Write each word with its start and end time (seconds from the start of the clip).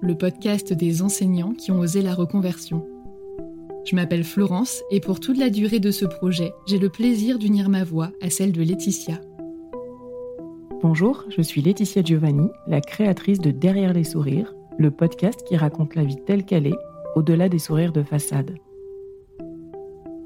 le 0.00 0.16
podcast 0.16 0.72
des 0.72 1.02
enseignants 1.02 1.52
qui 1.52 1.70
ont 1.72 1.80
osé 1.80 2.02
la 2.02 2.14
reconversion. 2.14 2.86
Je 3.84 3.96
m'appelle 3.96 4.24
Florence 4.24 4.82
et 4.90 5.00
pour 5.00 5.18
toute 5.18 5.38
la 5.38 5.50
durée 5.50 5.80
de 5.80 5.90
ce 5.90 6.04
projet, 6.04 6.52
j'ai 6.66 6.78
le 6.78 6.88
plaisir 6.88 7.38
d'unir 7.38 7.68
ma 7.68 7.84
voix 7.84 8.10
à 8.20 8.30
celle 8.30 8.52
de 8.52 8.62
Laetitia. 8.62 9.20
Bonjour, 10.82 11.24
je 11.36 11.42
suis 11.42 11.62
Laetitia 11.62 12.02
Giovanni, 12.02 12.48
la 12.66 12.80
créatrice 12.80 13.40
de 13.40 13.50
Derrière 13.50 13.92
les 13.92 14.04
sourires, 14.04 14.54
le 14.78 14.90
podcast 14.90 15.42
qui 15.46 15.56
raconte 15.56 15.94
la 15.94 16.04
vie 16.04 16.22
telle 16.26 16.44
qu'elle 16.44 16.66
est, 16.66 16.78
au-delà 17.16 17.48
des 17.48 17.58
sourires 17.58 17.92
de 17.92 18.02
façade. 18.02 18.54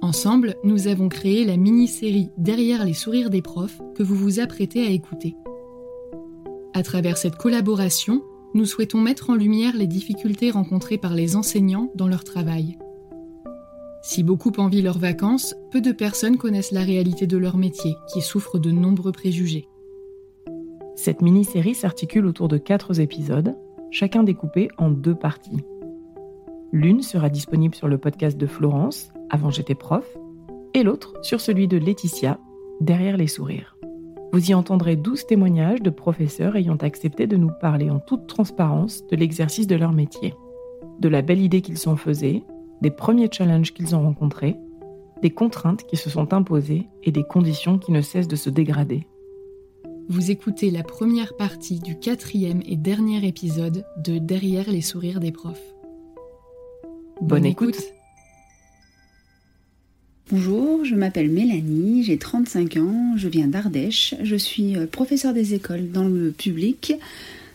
Ensemble, 0.03 0.57
nous 0.65 0.89
avons 0.89 1.09
créé 1.09 1.45
la 1.45 1.57
mini-série 1.57 2.31
Derrière 2.37 2.85
les 2.85 2.93
sourires 2.93 3.31
des 3.31 3.41
profs 3.43 3.81
que 3.95 4.03
vous 4.03 4.17
vous 4.17 4.41
apprêtez 4.41 4.85
à 4.85 4.91
écouter. 4.91 5.37
À 6.75 6.83
travers 6.83 7.17
cette 7.17 7.37
collaboration, 7.37 8.23
nous 8.55 8.67
souhaitons 8.67 9.01
mettre 9.01 9.31
en 9.31 9.35
lumière 9.35 9.77
les 9.77 9.87
difficultés 9.87 10.51
rencontrées 10.51 10.99
par 10.99 11.15
les 11.15 11.37
enseignants 11.37 11.91
dans 11.95 12.09
leur 12.09 12.25
travail. 12.25 12.79
Si 14.03 14.23
beaucoup 14.23 14.53
envient 14.59 14.83
leurs 14.83 14.99
vacances, 14.99 15.55
peu 15.71 15.81
de 15.81 15.93
personnes 15.93 16.37
connaissent 16.37 16.73
la 16.73 16.83
réalité 16.83 17.27
de 17.27 17.39
leur 17.39 17.57
métier, 17.57 17.95
qui 18.13 18.21
souffre 18.21 18.59
de 18.59 18.71
nombreux 18.73 19.13
préjugés. 19.13 19.69
Cette 20.97 21.23
mini-série 21.23 21.75
s'articule 21.75 22.27
autour 22.27 22.49
de 22.49 22.59
quatre 22.59 23.01
épisodes, 23.01 23.57
chacun 23.91 24.25
découpé 24.25 24.69
en 24.77 24.91
deux 24.91 25.15
parties. 25.15 25.63
L'une 26.73 27.03
sera 27.03 27.29
disponible 27.29 27.75
sur 27.75 27.89
le 27.89 27.99
podcast 27.99 28.37
de 28.37 28.47
Florence, 28.47 29.13
Avant 29.31 29.51
j'étais 29.51 29.75
prof, 29.75 30.07
et 30.75 30.83
l'autre 30.83 31.15
sur 31.23 31.41
celui 31.41 31.69
de 31.69 31.79
Laetitia, 31.79 32.39
Derrière 32.81 33.17
les 33.17 33.29
sourires. 33.29 33.77
Vous 34.33 34.51
y 34.51 34.55
entendrez 34.55 34.97
12 34.97 35.27
témoignages 35.27 35.83
de 35.83 35.91
professeurs 35.91 36.57
ayant 36.57 36.77
accepté 36.77 37.27
de 37.27 37.37
nous 37.37 37.51
parler 37.61 37.91
en 37.91 37.99
toute 37.99 38.27
transparence 38.27 39.07
de 39.09 39.17
l'exercice 39.17 39.67
de 39.67 39.77
leur 39.77 39.93
métier, 39.93 40.35
de 41.01 41.09
la 41.09 41.21
belle 41.21 41.41
idée 41.41 41.61
qu'ils 41.61 41.77
s'en 41.77 41.97
faisaient, 41.97 42.43
des 42.81 42.91
premiers 42.91 43.29
challenges 43.31 43.75
qu'ils 43.75 43.95
ont 43.95 44.03
rencontrés, 44.03 44.57
des 45.21 45.31
contraintes 45.31 45.85
qui 45.87 45.99
se 45.99 46.09
sont 46.09 46.33
imposées 46.33 46.89
et 47.03 47.13
des 47.13 47.25
conditions 47.25 47.79
qui 47.79 47.93
ne 47.93 48.01
cessent 48.01 48.27
de 48.27 48.37
se 48.37 48.49
dégrader. 48.49 49.07
Vous 50.09 50.31
écoutez 50.31 50.71
la 50.71 50.83
première 50.83 51.37
partie 51.37 51.79
du 51.79 51.99
quatrième 51.99 52.63
et 52.67 52.77
dernier 52.77 53.27
épisode 53.27 53.85
de 54.03 54.19
Derrière 54.19 54.71
les 54.71 54.81
sourires 54.81 55.21
des 55.21 55.31
profs. 55.31 55.75
Bonne, 57.21 57.45
écoute. 57.45 57.77
Bonjour, 60.31 60.85
je 60.85 60.95
m'appelle 60.95 61.29
Mélanie, 61.29 62.05
j'ai 62.05 62.17
35 62.17 62.77
ans, 62.77 63.15
je 63.17 63.29
viens 63.29 63.49
d'Ardèche, 63.49 64.15
je 64.23 64.37
suis 64.37 64.77
euh, 64.77 64.87
professeure 64.87 65.35
des 65.35 65.53
écoles 65.55 65.91
dans 65.91 66.05
le 66.05 66.31
public. 66.31 66.95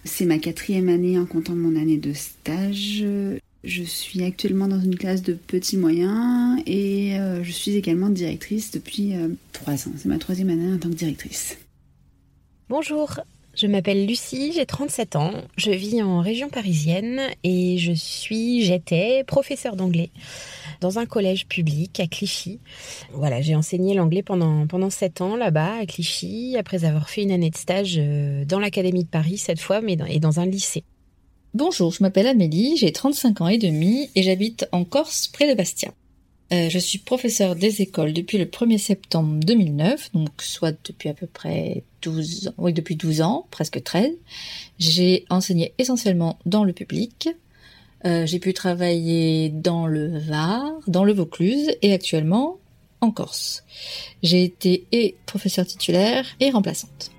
C'est 0.04 0.26
ma 0.26 0.38
quatrième 0.38 0.90
année 0.90 1.18
en 1.18 1.26
comptant 1.26 1.56
mon 1.56 1.80
année 1.80 1.98
de 1.98 2.14
stage. 2.14 3.04
Je 3.64 3.84
suis 3.84 4.24
actuellement 4.24 4.68
dans 4.68 4.80
une 4.80 4.96
classe 4.96 5.24
de 5.24 5.34
petits 5.34 5.78
moyens 5.78 6.62
et 6.66 7.18
euh, 7.20 7.44
je 7.44 7.52
suis 7.52 7.76
également 7.76 8.10
directrice 8.10 8.72
depuis 8.72 9.16
euh, 9.16 9.30
trois 9.54 9.88
ans. 9.88 9.92
C'est 9.98 10.08
ma 10.08 10.20
troisième 10.20 10.50
année 10.50 10.74
en 10.74 10.78
tant 10.78 10.90
que 10.90 10.96
directrice. 10.96 11.58
Bonjour, 12.70 13.22
je 13.56 13.66
m'appelle 13.66 14.06
Lucie, 14.06 14.54
j'ai 14.54 14.66
37 14.66 15.16
ans, 15.16 15.32
je 15.58 15.72
vis 15.72 16.04
en 16.04 16.22
région 16.22 16.50
parisienne 16.50 17.22
et 17.44 17.78
je 17.80 17.94
suis, 17.94 18.64
j'étais 18.64 19.24
professeure 19.26 19.76
d'anglais 19.76 20.12
dans 20.82 21.00
un 21.00 21.06
collège 21.06 21.48
public 21.48 22.00
à 22.00 22.08
Clichy. 22.08 22.60
Voilà, 23.14 23.42
j'ai 23.42 23.56
enseigné 23.56 23.94
l'anglais 23.94 24.24
pendant, 24.24 24.68
pendant 24.68 24.90
7 24.90 25.22
ans 25.22 25.36
là-bas 25.36 25.80
à 25.82 25.86
Clichy, 25.86 26.56
après 26.58 26.86
avoir 26.86 27.10
fait 27.10 27.24
une 27.24 27.32
année 27.32 27.50
de 27.50 27.58
stage 27.58 27.96
euh, 27.98 28.46
dans 28.46 28.60
l'Académie 28.60 29.04
de 29.04 29.10
Paris 29.10 29.38
cette 29.38 29.60
fois, 29.60 29.82
mais 29.82 29.96
dans, 29.96 30.06
et 30.06 30.20
dans 30.20 30.40
un 30.40 30.46
lycée. 30.46 30.84
Bonjour, 31.54 31.92
je 31.92 32.04
m'appelle 32.04 32.28
Amélie, 32.28 32.78
j'ai 32.78 32.92
35 32.92 33.42
ans 33.42 33.48
et 33.48 33.58
demi 33.58 34.10
et 34.16 34.24
j'habite 34.24 34.68
en 34.72 34.84
Corse 34.84 35.28
près 35.28 35.50
de 35.50 35.56
Bastia. 35.56 35.92
Euh, 36.54 36.70
je 36.70 36.80
suis 36.80 37.00
professeur 37.00 37.56
des 37.56 37.82
écoles 37.82 38.14
depuis 38.14 38.38
le 38.38 38.46
1er 38.46 38.78
septembre 38.78 39.40
2009, 39.44 40.14
donc 40.14 40.30
soit 40.42 40.76
depuis 40.86 41.10
à 41.10 41.14
peu 41.14 41.28
près 41.28 41.84
12 42.04 42.50
ans, 42.50 42.54
oui, 42.58 42.74
depuis 42.74 42.96
12 42.96 43.22
ans, 43.22 43.46
presque 43.52 43.84
13. 43.84 44.12
J'ai 44.80 45.26
enseigné 45.30 45.74
essentiellement 45.78 46.40
dans 46.46 46.64
le 46.64 46.72
public. 46.72 47.30
Euh, 48.06 48.26
j'ai 48.26 48.40
pu 48.40 48.54
travailler 48.54 49.50
dans 49.50 49.88
le 49.88 50.20
Var, 50.20 50.72
dans 50.88 51.04
le 51.04 51.14
Vaucluse 51.14 51.72
et 51.82 51.94
actuellement 51.94 52.60
en 53.02 53.12
Corse. 53.12 53.64
J'ai 54.22 54.44
été 54.44 54.86
et 54.92 55.16
professeur 55.26 55.66
titulaire 55.66 56.26
et 56.40 56.52
remplaçante. 56.52 57.12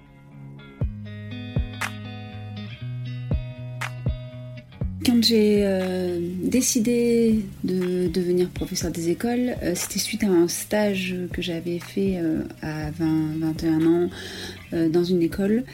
Quand 5.05 5.23
j'ai 5.23 5.61
euh, 5.63 6.21
décidé 6.43 7.45
de 7.65 8.09
devenir 8.09 8.49
professeur 8.51 8.91
des 8.91 9.09
écoles, 9.09 9.57
euh, 9.63 9.73
c'était 9.75 9.99
suite 9.99 10.23
à 10.23 10.29
un 10.29 10.49
stage 10.49 11.17
que 11.33 11.41
j'avais 11.41 11.79
fait 11.79 12.21
à 12.63 12.91
20-21 12.91 13.87
ans 13.87 14.11
dans 14.91 15.05
une 15.05 15.23
école 15.23 15.65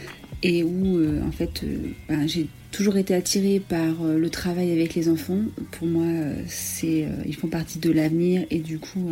et 0.42 0.62
où 0.62 1.00
en 1.26 1.32
fait 1.32 1.64
ben, 2.08 2.28
j'ai 2.28 2.46
toujours 2.74 2.96
été 2.96 3.14
attirée 3.14 3.60
par 3.60 4.02
euh, 4.02 4.18
le 4.18 4.30
travail 4.30 4.72
avec 4.72 4.94
les 4.94 5.08
enfants. 5.08 5.38
Pour 5.70 5.86
moi, 5.86 6.06
c'est, 6.48 7.06
ils 7.24 7.34
font 7.34 7.46
partie 7.46 7.78
de 7.78 7.90
l'avenir 7.90 8.44
et 8.50 8.58
du 8.58 8.78
coup, 8.78 9.10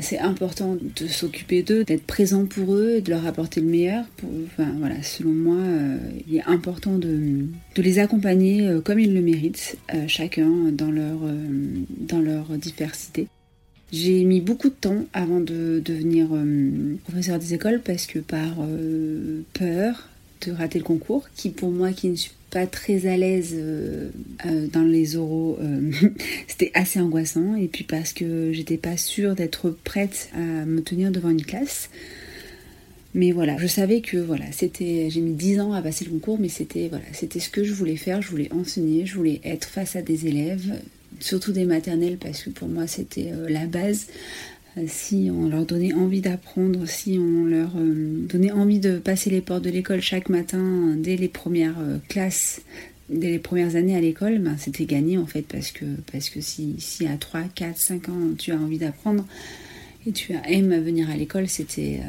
c'est 0.00 0.18
important 0.18 0.76
de 0.80 1.06
s'occuper 1.08 1.62
d'eux, 1.62 1.84
d'être 1.84 2.04
présent 2.04 2.46
pour 2.46 2.74
eux, 2.74 3.00
de 3.00 3.10
leur 3.10 3.26
apporter 3.26 3.60
le 3.60 3.66
meilleur. 3.66 4.04
enfin, 4.46 4.72
voilà, 4.78 5.02
selon 5.02 5.30
moi, 5.30 5.56
il 6.28 6.36
est 6.36 6.44
important 6.46 6.96
de, 6.96 7.46
de 7.74 7.82
les 7.82 7.98
accompagner 7.98 8.68
comme 8.84 8.98
ils 8.98 9.12
le 9.12 9.20
méritent, 9.20 9.76
chacun 10.06 10.48
dans 10.72 10.90
leur, 10.90 11.18
dans 11.90 12.20
leur 12.20 12.50
diversité. 12.56 13.26
J'ai 13.92 14.24
mis 14.24 14.40
beaucoup 14.40 14.68
de 14.68 14.74
temps 14.74 15.04
avant 15.12 15.40
de 15.40 15.82
devenir 15.84 16.28
professeur 17.04 17.38
des 17.38 17.54
écoles 17.54 17.80
parce 17.84 18.06
que 18.06 18.20
par 18.20 18.54
peur 19.54 20.08
de 20.46 20.52
rater 20.52 20.78
le 20.78 20.84
concours, 20.84 21.28
qui 21.34 21.50
pour 21.50 21.70
moi 21.70 21.92
qui 21.92 22.08
ne 22.08 22.16
suis 22.16 22.32
pas 22.50 22.66
très 22.66 23.06
à 23.06 23.16
l'aise 23.16 23.54
euh, 23.54 24.10
euh, 24.46 24.66
dans 24.66 24.82
les 24.82 25.16
oraux, 25.16 25.58
euh, 25.60 25.90
c'était 26.48 26.72
assez 26.74 27.00
angoissant. 27.00 27.54
Et 27.54 27.68
puis 27.68 27.84
parce 27.84 28.12
que 28.12 28.52
j'étais 28.52 28.76
pas 28.76 28.96
sûre 28.96 29.34
d'être 29.34 29.70
prête 29.70 30.30
à 30.34 30.64
me 30.66 30.82
tenir 30.82 31.10
devant 31.10 31.30
une 31.30 31.44
classe. 31.44 31.90
Mais 33.14 33.32
voilà, 33.32 33.56
je 33.58 33.66
savais 33.66 34.02
que 34.02 34.16
voilà, 34.18 34.44
c'était, 34.52 35.08
j'ai 35.10 35.20
mis 35.20 35.32
10 35.32 35.60
ans 35.60 35.72
à 35.72 35.82
passer 35.82 36.04
le 36.04 36.12
concours, 36.12 36.38
mais 36.38 36.48
c'était 36.48 36.88
voilà, 36.88 37.04
c'était 37.12 37.40
ce 37.40 37.50
que 37.50 37.64
je 37.64 37.72
voulais 37.72 37.96
faire. 37.96 38.22
Je 38.22 38.28
voulais 38.28 38.52
enseigner, 38.52 39.04
je 39.06 39.16
voulais 39.16 39.40
être 39.44 39.68
face 39.68 39.96
à 39.96 40.02
des 40.02 40.28
élèves, 40.28 40.80
surtout 41.18 41.50
des 41.50 41.64
maternelles, 41.64 42.18
parce 42.18 42.44
que 42.44 42.50
pour 42.50 42.68
moi 42.68 42.86
c'était 42.86 43.32
la 43.48 43.66
base. 43.66 44.06
Euh, 44.78 44.84
si 44.86 45.30
on 45.32 45.48
leur 45.48 45.66
donnait 45.66 45.92
envie 45.94 46.20
d'apprendre, 46.20 46.86
si 46.86 47.18
on 47.18 47.44
leur 47.44 47.70
euh, 47.76 48.26
donnait 48.28 48.52
envie 48.52 48.78
de 48.78 48.98
passer 48.98 49.30
les 49.30 49.40
portes 49.40 49.64
de 49.64 49.70
l'école 49.70 50.00
chaque 50.00 50.28
matin 50.28 50.94
dès 50.96 51.16
les 51.16 51.28
premières 51.28 51.78
euh, 51.80 51.98
classes, 52.08 52.62
dès 53.08 53.30
les 53.30 53.38
premières 53.38 53.74
années 53.74 53.96
à 53.96 54.00
l'école, 54.00 54.38
ben, 54.38 54.56
c'était 54.58 54.84
gagné 54.84 55.18
en 55.18 55.26
fait 55.26 55.42
parce 55.42 55.72
que, 55.72 55.84
parce 56.12 56.30
que 56.30 56.40
si, 56.40 56.76
si 56.78 57.06
à 57.06 57.16
3, 57.16 57.42
4, 57.54 57.76
5 57.76 58.08
ans 58.08 58.34
tu 58.38 58.52
as 58.52 58.56
envie 58.56 58.78
d'apprendre 58.78 59.26
et 60.06 60.12
tu 60.12 60.32
aimes 60.46 60.78
venir 60.80 61.10
à 61.10 61.16
l'école, 61.16 61.48
c'était 61.48 62.00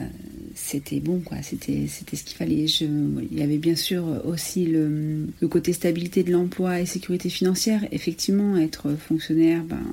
c'était 0.56 1.02
bon 1.02 1.20
quoi, 1.20 1.38
c'était 1.42 1.88
c'était 1.90 2.16
ce 2.16 2.24
qu'il 2.24 2.38
fallait. 2.38 2.66
Il 2.66 3.38
y 3.38 3.42
avait 3.42 3.58
bien 3.58 3.76
sûr 3.76 4.06
aussi 4.24 4.66
le, 4.66 5.28
le 5.42 5.48
côté 5.50 5.74
stabilité 5.74 6.24
de 6.24 6.32
l'emploi 6.32 6.80
et 6.80 6.86
sécurité 6.86 7.30
financière. 7.30 7.86
Effectivement, 7.92 8.56
être 8.56 8.96
fonctionnaire, 8.96 9.64
ben 9.66 9.84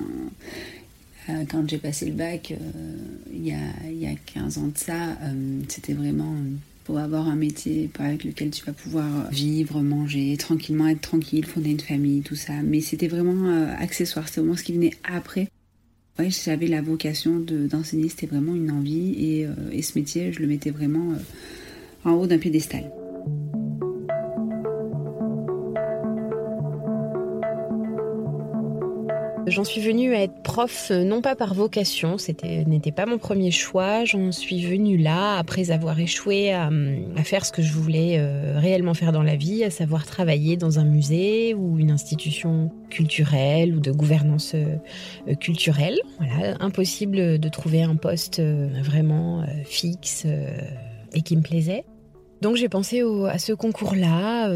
euh, 1.29 1.45
quand 1.51 1.69
j'ai 1.69 1.79
passé 1.79 2.07
le 2.07 2.13
bac, 2.13 2.53
euh, 2.53 2.97
il, 3.33 3.47
y 3.47 4.07
a, 4.07 4.15
15 4.35 4.59
ans 4.59 4.69
de 4.69 4.79
ça, 4.79 5.11
euh, 5.23 5.61
c'était 5.69 5.93
vraiment 5.93 6.35
pour 6.85 6.99
avoir 6.99 7.29
un 7.29 7.37
métier 7.37 7.91
avec 7.99 8.25
lequel 8.25 8.51
tu 8.51 8.65
vas 8.65 8.73
pouvoir 8.73 9.31
vivre, 9.31 9.83
manger, 9.83 10.37
tranquillement 10.39 10.89
être 10.89 11.03
tranquille, 11.03 11.45
fonder 11.45 11.71
une 11.71 11.81
famille, 11.81 12.23
tout 12.23 12.35
ça. 12.35 12.55
Mais 12.65 12.81
c'était 12.81 13.09
vraiment 13.09 13.67
accessoire, 13.79 14.27
c'était 14.27 14.41
vraiment 14.41 14.57
ce 14.57 14.65
qui 14.65 14.73
venait 14.73 14.95
après. 15.05 15.49
Ouais, 16.19 16.31
j'avais 16.31 16.67
la 16.67 16.81
vocation 16.81 17.41
d'enseigner, 17.41 18.09
c'était 18.09 18.27
vraiment 18.27 18.55
une 18.55 18.71
envie 18.71 19.13
et, 19.13 19.47
et, 19.71 19.83
ce 19.83 19.99
métier, 19.99 20.33
je 20.33 20.41
le 20.41 20.47
mettais 20.47 20.71
vraiment 20.71 21.13
en 22.05 22.13
haut 22.13 22.27
d'un 22.27 22.39
piédestal. 22.39 22.91
J'en 29.51 29.65
suis 29.65 29.81
venue 29.81 30.15
à 30.15 30.23
être 30.23 30.43
prof 30.43 30.89
euh, 30.91 31.05
non 31.05 31.23
pas 31.23 31.35
par 31.35 31.55
vocation, 31.55 32.19
c'était 32.19 32.65
n'était 32.65 32.93
pas 32.93 33.07
mon 33.07 33.19
premier 33.19 33.51
choix. 33.51 34.05
J'en 34.05 34.33
suis 34.33 34.65
venue 34.65 34.97
là 34.97 35.37
après 35.39 35.71
avoir 35.71 35.99
échoué 35.99 36.53
à, 36.53 36.71
faire 37.25 37.45
ce 37.45 37.53
que 37.53 37.63
je 37.63 37.73
voulais 37.73 38.17
euh, 38.19 38.59
réellement 38.59 38.95
faire 38.95 39.13
dans 39.13 39.23
la 39.23 39.37
vie, 39.37 39.65
à 39.65 39.71
savoir 39.71 40.07
travailler 40.07 40.57
dans 40.57 40.79
un 40.79 40.85
musée 40.85 41.55
ou 41.55 41.79
une 41.79 41.91
institution 41.91 42.71
culturelle 42.91 43.75
ou 43.75 43.81
de 43.81 43.91
gouvernance 43.91 44.55
euh, 44.55 45.35
culturelle. 45.35 45.99
Impossible 46.61 47.39
de 47.39 47.49
trouver 47.49 47.83
un 47.83 47.97
poste 47.97 48.41
vraiment 48.41 49.45
fixe 49.65 50.27
et 51.13 51.23
qui 51.23 51.37
me 51.37 51.43
plaisait. 51.43 51.85
Donc 52.43 52.57
j'ai 52.57 52.69
pensé 52.69 53.03
à 53.29 53.39
ce 53.39 53.53
concours-là 53.53 54.51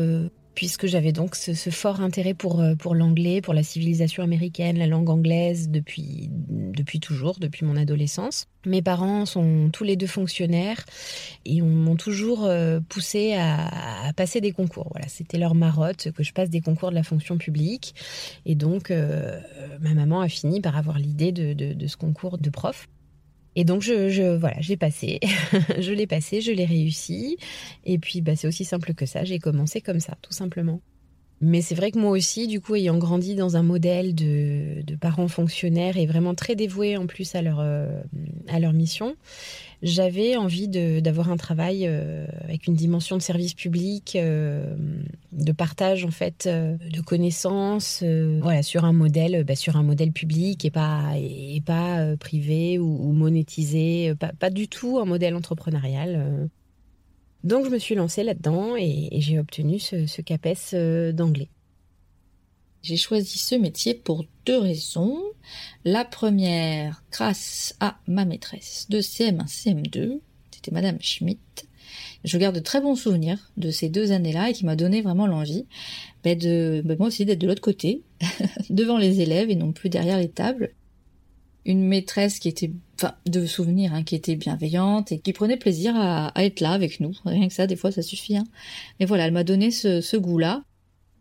puisque 0.54 0.86
j'avais 0.86 1.12
donc 1.12 1.34
ce, 1.34 1.70
fort 1.70 2.00
intérêt 2.00 2.34
pour, 2.34 2.60
euh, 2.60 2.74
pour 2.74 2.94
l'anglais, 2.94 3.40
pour 3.40 3.54
la 3.54 3.62
civilisation 3.62 4.22
américaine, 4.22 4.78
la 4.78 4.86
langue 4.86 5.08
anglaise 5.08 5.70
depuis, 5.70 6.28
depuis 6.30 7.00
toujours, 7.00 7.38
depuis 7.38 7.64
mon 7.64 7.76
adolescence. 7.76 8.46
Mes 8.66 8.82
parents 8.82 9.26
sont 9.26 9.70
tous 9.72 9.84
les 9.84 9.96
deux 9.96 10.06
fonctionnaires 10.06 10.84
et 11.44 11.60
m'ont 11.62 11.96
toujours 11.96 12.44
euh, 12.44 12.80
poussé 12.88 13.34
à, 13.34 14.12
passer 14.16 14.40
des 14.40 14.52
concours. 14.52 14.88
Voilà, 14.92 15.08
c'était 15.08 15.38
leur 15.38 15.54
marotte 15.54 16.12
que 16.12 16.22
je 16.22 16.32
passe 16.32 16.50
des 16.50 16.60
concours 16.60 16.90
de 16.90 16.94
la 16.94 17.02
fonction 17.02 17.38
publique. 17.38 17.94
Et 18.44 18.54
donc, 18.54 18.90
euh, 18.90 19.40
ma 19.80 19.94
maman 19.94 20.20
a 20.20 20.28
fini 20.28 20.60
par 20.60 20.76
avoir 20.76 20.98
l'idée 20.98 21.32
de 21.32 21.86
ce 21.86 21.96
concours 21.96 22.38
de 22.38 22.50
prof. 22.50 22.88
Et 23.56 23.64
donc 23.64 23.82
je, 23.82 24.36
voilà, 24.36 24.56
j'ai 24.60 24.76
passé, 24.76 25.20
je 25.78 25.92
l'ai 25.92 26.06
passé, 26.06 26.40
je 26.40 26.52
l'ai 26.52 26.64
réussi. 26.64 27.36
Et 27.84 27.98
puis 27.98 28.20
bah, 28.20 28.36
c'est 28.36 28.46
aussi 28.48 28.64
simple 28.64 28.94
que 28.94 29.06
ça. 29.06 29.24
J'ai 29.24 29.38
commencé 29.38 29.80
comme 29.80 30.00
ça, 30.00 30.16
tout 30.22 30.32
simplement. 30.32 30.80
Mais 31.44 31.60
c'est 31.60 31.74
vrai 31.74 31.90
que 31.90 31.98
moi 31.98 32.12
aussi, 32.12 32.46
du 32.46 32.60
coup, 32.60 32.76
ayant 32.76 32.96
grandi 32.96 33.34
dans 33.34 33.56
un 33.56 33.64
modèle 33.64 34.14
de, 34.14 34.84
parents 35.00 35.26
fonctionnaires 35.26 35.96
et 35.96 36.06
vraiment 36.06 36.36
très 36.36 36.54
dévoués 36.54 36.96
en 36.96 37.08
plus 37.08 37.34
à 37.34 37.42
leur, 37.42 37.58
euh, 37.58 38.00
à 38.46 38.60
leur 38.60 38.72
mission, 38.72 39.16
j'avais 39.82 40.36
envie 40.36 40.68
d'avoir 40.68 41.32
un 41.32 41.36
travail 41.36 41.86
euh, 41.88 42.26
avec 42.44 42.68
une 42.68 42.74
dimension 42.74 43.16
de 43.16 43.22
service 43.22 43.54
public, 43.54 44.12
euh, 44.14 44.76
de 45.32 45.50
partage 45.50 46.04
en 46.04 46.12
fait 46.12 46.48
de 46.48 47.00
connaissances, 47.00 48.04
voilà, 48.40 48.62
sur 48.62 48.84
un 48.84 48.92
modèle, 48.92 49.42
bah, 49.42 49.56
sur 49.56 49.76
un 49.76 49.82
modèle 49.82 50.12
public 50.12 50.64
et 50.64 50.70
pas 50.70 51.14
et 51.16 51.60
pas 51.66 52.16
privé 52.20 52.78
ou, 52.78 53.10
monétisé, 53.12 54.14
pas, 54.14 54.30
pas, 54.38 54.50
du 54.50 54.68
tout 54.68 55.00
un 55.00 55.06
modèle 55.06 55.34
entrepreneurial. 55.34 56.48
Donc 57.44 57.64
je 57.64 57.70
me 57.70 57.78
suis 57.78 57.94
lancée 57.94 58.22
là-dedans 58.22 58.76
et, 58.76 59.08
j'ai 59.12 59.38
obtenu 59.38 59.78
ce, 59.78 60.20
CAPES 60.20 60.74
euh, 60.74 61.12
d'anglais. 61.12 61.48
J'ai 62.82 62.96
choisi 62.96 63.38
ce 63.38 63.54
métier 63.54 63.94
pour 63.94 64.24
deux 64.44 64.58
raisons. 64.58 65.20
La 65.84 66.04
première, 66.04 67.04
grâce 67.12 67.76
à 67.80 67.98
ma 68.06 68.24
maîtresse 68.24 68.86
de 68.90 69.00
CM1, 69.00 69.46
CM2, 69.46 70.18
c'était 70.50 70.72
Madame 70.72 70.98
Schmidt. 71.00 71.40
Je 72.24 72.38
garde 72.38 72.54
de 72.54 72.60
très 72.60 72.80
bons 72.80 72.96
souvenirs 72.96 73.50
de 73.56 73.70
ces 73.70 73.88
deux 73.88 74.12
années-là 74.12 74.50
et 74.50 74.52
qui 74.52 74.64
m'a 74.64 74.76
donné 74.76 75.02
vraiment 75.02 75.26
l'envie 75.26 75.66
ben, 76.24 76.38
de 76.38 76.82
ben, 76.84 76.96
moi 76.98 77.08
aussi 77.08 77.24
d'être 77.24 77.40
de 77.40 77.46
l'autre 77.46 77.60
côté, 77.60 78.02
devant 78.70 78.98
les 78.98 79.20
élèves 79.20 79.50
et 79.50 79.56
non 79.56 79.72
plus 79.72 79.88
derrière 79.88 80.18
les 80.18 80.30
tables 80.30 80.72
une 81.64 81.86
maîtresse 81.86 82.38
qui 82.38 82.48
était, 82.48 82.72
de 83.26 83.46
souvenirs, 83.46 83.94
hein, 83.94 84.02
qui 84.02 84.14
était 84.14 84.36
bienveillante 84.36 85.12
et 85.12 85.18
qui 85.18 85.32
prenait 85.32 85.56
plaisir 85.56 85.94
à, 85.96 86.32
être 86.36 86.60
là 86.60 86.72
avec 86.72 87.00
nous. 87.00 87.12
Rien 87.24 87.48
que 87.48 87.54
ça, 87.54 87.66
des 87.66 87.76
fois, 87.76 87.92
ça 87.92 88.02
suffit. 88.02 88.36
Hein. 88.36 88.44
Mais 89.00 89.06
voilà, 89.06 89.26
elle 89.26 89.32
m'a 89.32 89.44
donné 89.44 89.70
ce, 89.70 90.16
goût-là. 90.16 90.64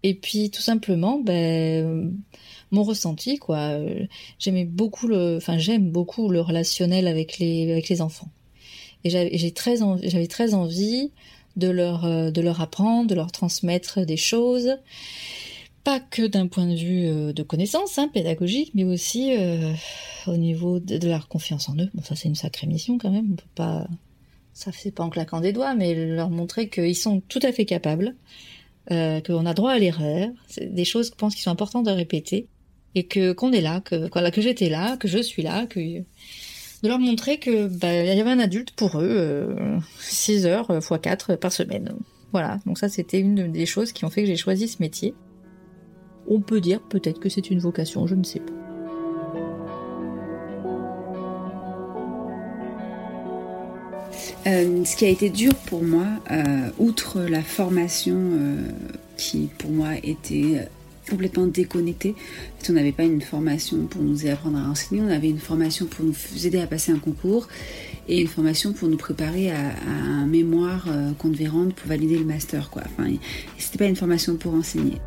Et 0.04 0.16
puis, 0.16 0.50
tout 0.50 0.62
simplement, 0.62 1.20
ben, 1.20 2.14
mon 2.72 2.84
ressenti, 2.84 3.38
quoi. 3.38 3.78
J'aimais 4.40 4.66
beaucoup 4.66 5.08
le, 5.08 5.38
enfin, 5.38 5.58
j'aime 5.58 5.92
beaucoup 5.92 6.30
le 6.30 6.42
relationnel 6.42 7.08
avec 7.08 7.38
les, 7.38 7.72
avec 7.72 7.90
les 7.90 8.02
enfants. 8.02 8.30
Et 9.04 9.10
j'avais 9.10 9.52
très, 9.52 9.78
j'avais 10.04 10.28
très 10.28 10.54
envie 10.54 11.12
de 11.56 11.70
leur, 11.70 12.06
euh, 12.06 12.32
de 12.32 12.42
leur 12.42 12.62
apprendre, 12.62 13.10
de 13.10 13.16
leur 13.16 13.32
transmettre 13.32 14.06
des 14.06 14.18
choses 14.18 14.78
pas 15.84 16.00
que 16.00 16.28
d'un 16.28 16.48
point 16.48 16.68
de 16.68 16.76
vue 16.76 17.08
euh, 17.08 17.34
de 17.34 17.44
connaissance 17.44 17.98
hein, 17.98 18.08
pédagogique, 18.08 18.72
mais 18.74 18.84
aussi 18.84 19.36
euh, 19.38 19.74
au 20.28 20.38
niveau 20.38 20.80
de, 20.80 21.08
leur 21.08 21.28
confiance 21.28 21.70
en 21.70 21.76
eux. 21.78 21.90
Bon, 21.94 22.04
ça 22.04 22.16
c'est 22.16 22.28
une 22.28 22.36
sacrée 22.36 22.68
mission 22.68 22.98
quand 22.98 23.12
même. 23.12 23.30
On 23.32 23.36
peut 23.36 23.44
pas, 23.56 23.88
ça 24.54 24.72
fait 24.72 24.92
pas 24.92 25.04
en 25.04 25.10
claquant 25.10 25.42
des 25.42 25.54
doigts, 25.54 25.74
mais 25.74 25.94
leur 25.94 26.30
montrer 26.30 26.70
qu'ils 26.70 26.96
sont 26.96 27.22
tout 27.28 27.40
à 27.44 27.52
fait 27.52 27.66
capables, 27.66 28.16
euh, 28.92 29.22
qu'on 29.22 29.46
a 29.46 29.54
droit 29.54 29.72
à 29.72 29.80
l'erreur. 29.80 30.30
C'est 30.48 30.74
des 30.74 30.86
choses, 30.86 31.08
je 31.08 31.16
pense, 31.16 31.36
qui 31.36 31.42
sont 31.42 31.52
importantes 31.52 31.88
à 31.88 31.94
répéter 31.94 32.48
et 32.94 33.06
que 33.06 33.32
qu'on 33.32 33.52
est 33.52 33.62
là, 33.62 33.82
que 33.82 34.08
que 34.30 34.42
j'étais 34.42 34.70
là, 34.70 34.98
que 34.98 35.08
je 35.08 35.20
suis 35.20 35.42
là, 35.42 35.66
que 35.66 35.80
de 35.80 36.88
leur 36.88 37.00
montrer 37.00 37.38
que 37.38 37.68
bah, 37.68 37.94
y 37.94 38.20
avait 38.20 38.30
un 38.30 38.40
adulte 38.40 38.72
pour 38.72 39.00
eux, 39.00 39.56
6 40.00 40.46
heures 40.46 40.68
x 40.70 40.92
4 41.02 41.36
par 41.36 41.52
semaine. 41.52 41.94
Voilà, 42.34 42.60
donc 42.66 42.78
ça 42.78 42.90
c'était 42.90 43.20
une 43.20 43.52
des 43.52 43.66
choses 43.66 43.92
qui 43.92 44.06
ont 44.06 44.10
fait 44.10 44.22
que 44.22 44.28
j'ai 44.28 44.38
choisi 44.38 44.68
ce 44.68 44.78
métier. 44.80 45.14
On 46.34 46.40
peut 46.40 46.62
dire 46.62 46.80
peut-être 46.80 47.20
que 47.20 47.28
c'est 47.28 47.52
une 47.52 47.60
vocation, 47.60 48.08
je 48.08 48.16
ne 48.16 48.24
sais 48.24 48.40
pas. 48.40 48.54
Euh, 54.48 54.86
ce 54.86 54.96
qui 54.96 55.04
a 55.04 55.10
été 55.10 55.30
dur 55.30 55.54
pour 55.66 55.84
moi, 55.84 56.06
euh, 56.32 56.70
outre 56.80 57.20
la 57.20 57.42
formation 57.44 58.16
euh, 58.16 58.64
qui 59.18 59.50
pour 59.58 59.72
moi 59.72 59.90
était 60.04 60.70
complètement 61.10 61.48
déconnecté. 61.48 62.16
on 62.70 62.74
n'avait 62.74 62.94
pas 62.94 63.04
une 63.04 63.22
formation 63.22 63.86
pour 63.88 64.02
nous 64.02 64.26
apprendre 64.26 64.58
à 64.58 64.70
enseigner, 64.70 65.02
on 65.02 65.12
avait 65.12 65.30
une 65.30 65.40
formation 65.40 65.86
pour 65.86 66.06
nous 66.06 66.16
aider 66.48 66.62
à 66.62 66.68
passer 66.68 66.94
un 66.94 67.00
concours 67.00 67.50
et 68.08 68.22
une 68.22 68.30
formation 68.30 68.72
pour 68.72 68.88
nous 68.88 68.96
préparer 68.96 69.52
à, 69.52 69.74
un 70.08 70.28
mémoire 70.28 70.88
qu'on 71.18 71.28
devait 71.28 71.50
rendre 71.50 71.74
pour 71.74 71.90
valider 71.90 72.18
le 72.18 72.26
master. 72.26 72.70
Quoi. 72.70 72.84
Enfin, 72.86 73.12
c'était 73.58 73.80
pas 73.80 73.88
une 73.88 73.98
formation 73.98 74.38
pour 74.38 74.54
enseigner. 74.54 75.02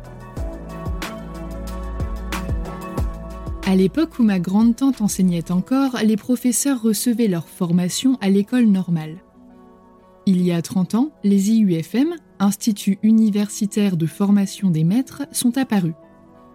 À 3.67 3.75
l'époque 3.75 4.19
où 4.19 4.23
ma 4.23 4.37
grande-tante 4.37 5.01
enseignait 5.01 5.51
encore, 5.51 5.97
les 6.03 6.17
professeurs 6.17 6.83
recevaient 6.83 7.27
leur 7.27 7.47
formation 7.47 8.15
à 8.21 8.29
l'école 8.29 8.65
normale. 8.65 9.17
Il 10.27 10.43
y 10.43 10.51
a 10.51 10.61
30 10.61 10.93
ans, 10.93 11.09
les 11.23 11.49
IUFM, 11.49 12.13
Instituts 12.37 12.99
universitaires 13.01 13.97
de 13.97 14.05
formation 14.05 14.69
des 14.69 14.83
maîtres, 14.83 15.23
sont 15.31 15.57
apparus. 15.57 15.95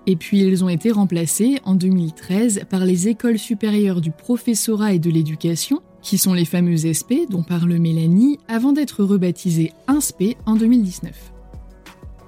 Et 0.07 0.15
puis 0.15 0.39
ils 0.39 0.63
ont 0.63 0.69
été 0.69 0.93
remplacés 0.93 1.59
en 1.65 1.75
2013 1.75 2.67
par 2.71 2.85
les 2.85 3.09
écoles 3.09 3.39
supérieures 3.39 4.01
du 4.01 4.13
professorat 4.13 4.93
et 4.93 5.01
de 5.01 5.11
l'éducation, 5.11 5.81
qui 6.03 6.17
sont 6.17 6.33
les 6.33 6.45
fameuses 6.45 6.87
SP 6.87 7.27
dont 7.29 7.43
parle 7.43 7.75
Mélanie, 7.75 8.39
avant 8.47 8.73
d'être 8.73 9.03
rebaptisées 9.03 9.73
INSP 9.89 10.37
en 10.47 10.55
2019. 10.55 11.33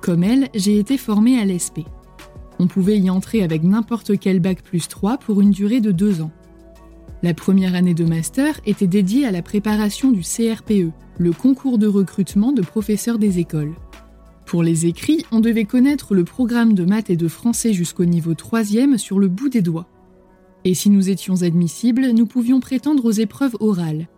Comme 0.00 0.24
elle, 0.24 0.48
j'ai 0.56 0.80
été 0.80 0.98
formée 0.98 1.38
à 1.38 1.44
l'ESP. 1.44 1.82
On 2.58 2.66
pouvait 2.66 2.98
y 2.98 3.10
entrer 3.10 3.42
avec 3.42 3.62
n'importe 3.62 4.18
quel 4.18 4.40
bac 4.40 4.62
plus 4.62 4.88
3 4.88 5.18
pour 5.18 5.40
une 5.40 5.50
durée 5.50 5.80
de 5.80 5.92
deux 5.92 6.20
ans. 6.20 6.30
La 7.22 7.34
première 7.34 7.74
année 7.74 7.94
de 7.94 8.04
master 8.04 8.60
était 8.66 8.86
dédiée 8.86 9.26
à 9.26 9.30
la 9.30 9.42
préparation 9.42 10.10
du 10.10 10.22
CRPE, 10.22 10.92
le 11.18 11.32
concours 11.32 11.78
de 11.78 11.86
recrutement 11.86 12.52
de 12.52 12.62
professeurs 12.62 13.18
des 13.18 13.38
écoles. 13.38 13.74
Pour 14.44 14.62
les 14.62 14.86
écrits, 14.86 15.24
on 15.30 15.40
devait 15.40 15.64
connaître 15.64 16.14
le 16.14 16.24
programme 16.24 16.74
de 16.74 16.84
maths 16.84 17.10
et 17.10 17.16
de 17.16 17.28
français 17.28 17.72
jusqu'au 17.72 18.04
niveau 18.04 18.34
3 18.34 18.64
sur 18.96 19.18
le 19.18 19.28
bout 19.28 19.48
des 19.48 19.62
doigts. 19.62 19.88
Et 20.64 20.74
si 20.74 20.90
nous 20.90 21.10
étions 21.10 21.42
admissibles, 21.42 22.10
nous 22.10 22.26
pouvions 22.26 22.60
prétendre 22.60 23.04
aux 23.04 23.12
épreuves 23.12 23.56
orales. 23.60 24.08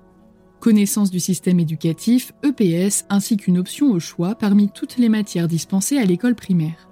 Connaissance 0.60 1.10
du 1.10 1.20
système 1.20 1.60
éducatif, 1.60 2.32
EPS, 2.42 3.04
ainsi 3.10 3.36
qu'une 3.36 3.58
option 3.58 3.92
au 3.92 4.00
choix 4.00 4.34
parmi 4.34 4.70
toutes 4.70 4.96
les 4.96 5.10
matières 5.10 5.46
dispensées 5.46 5.98
à 5.98 6.04
l'école 6.04 6.34
primaire. 6.34 6.88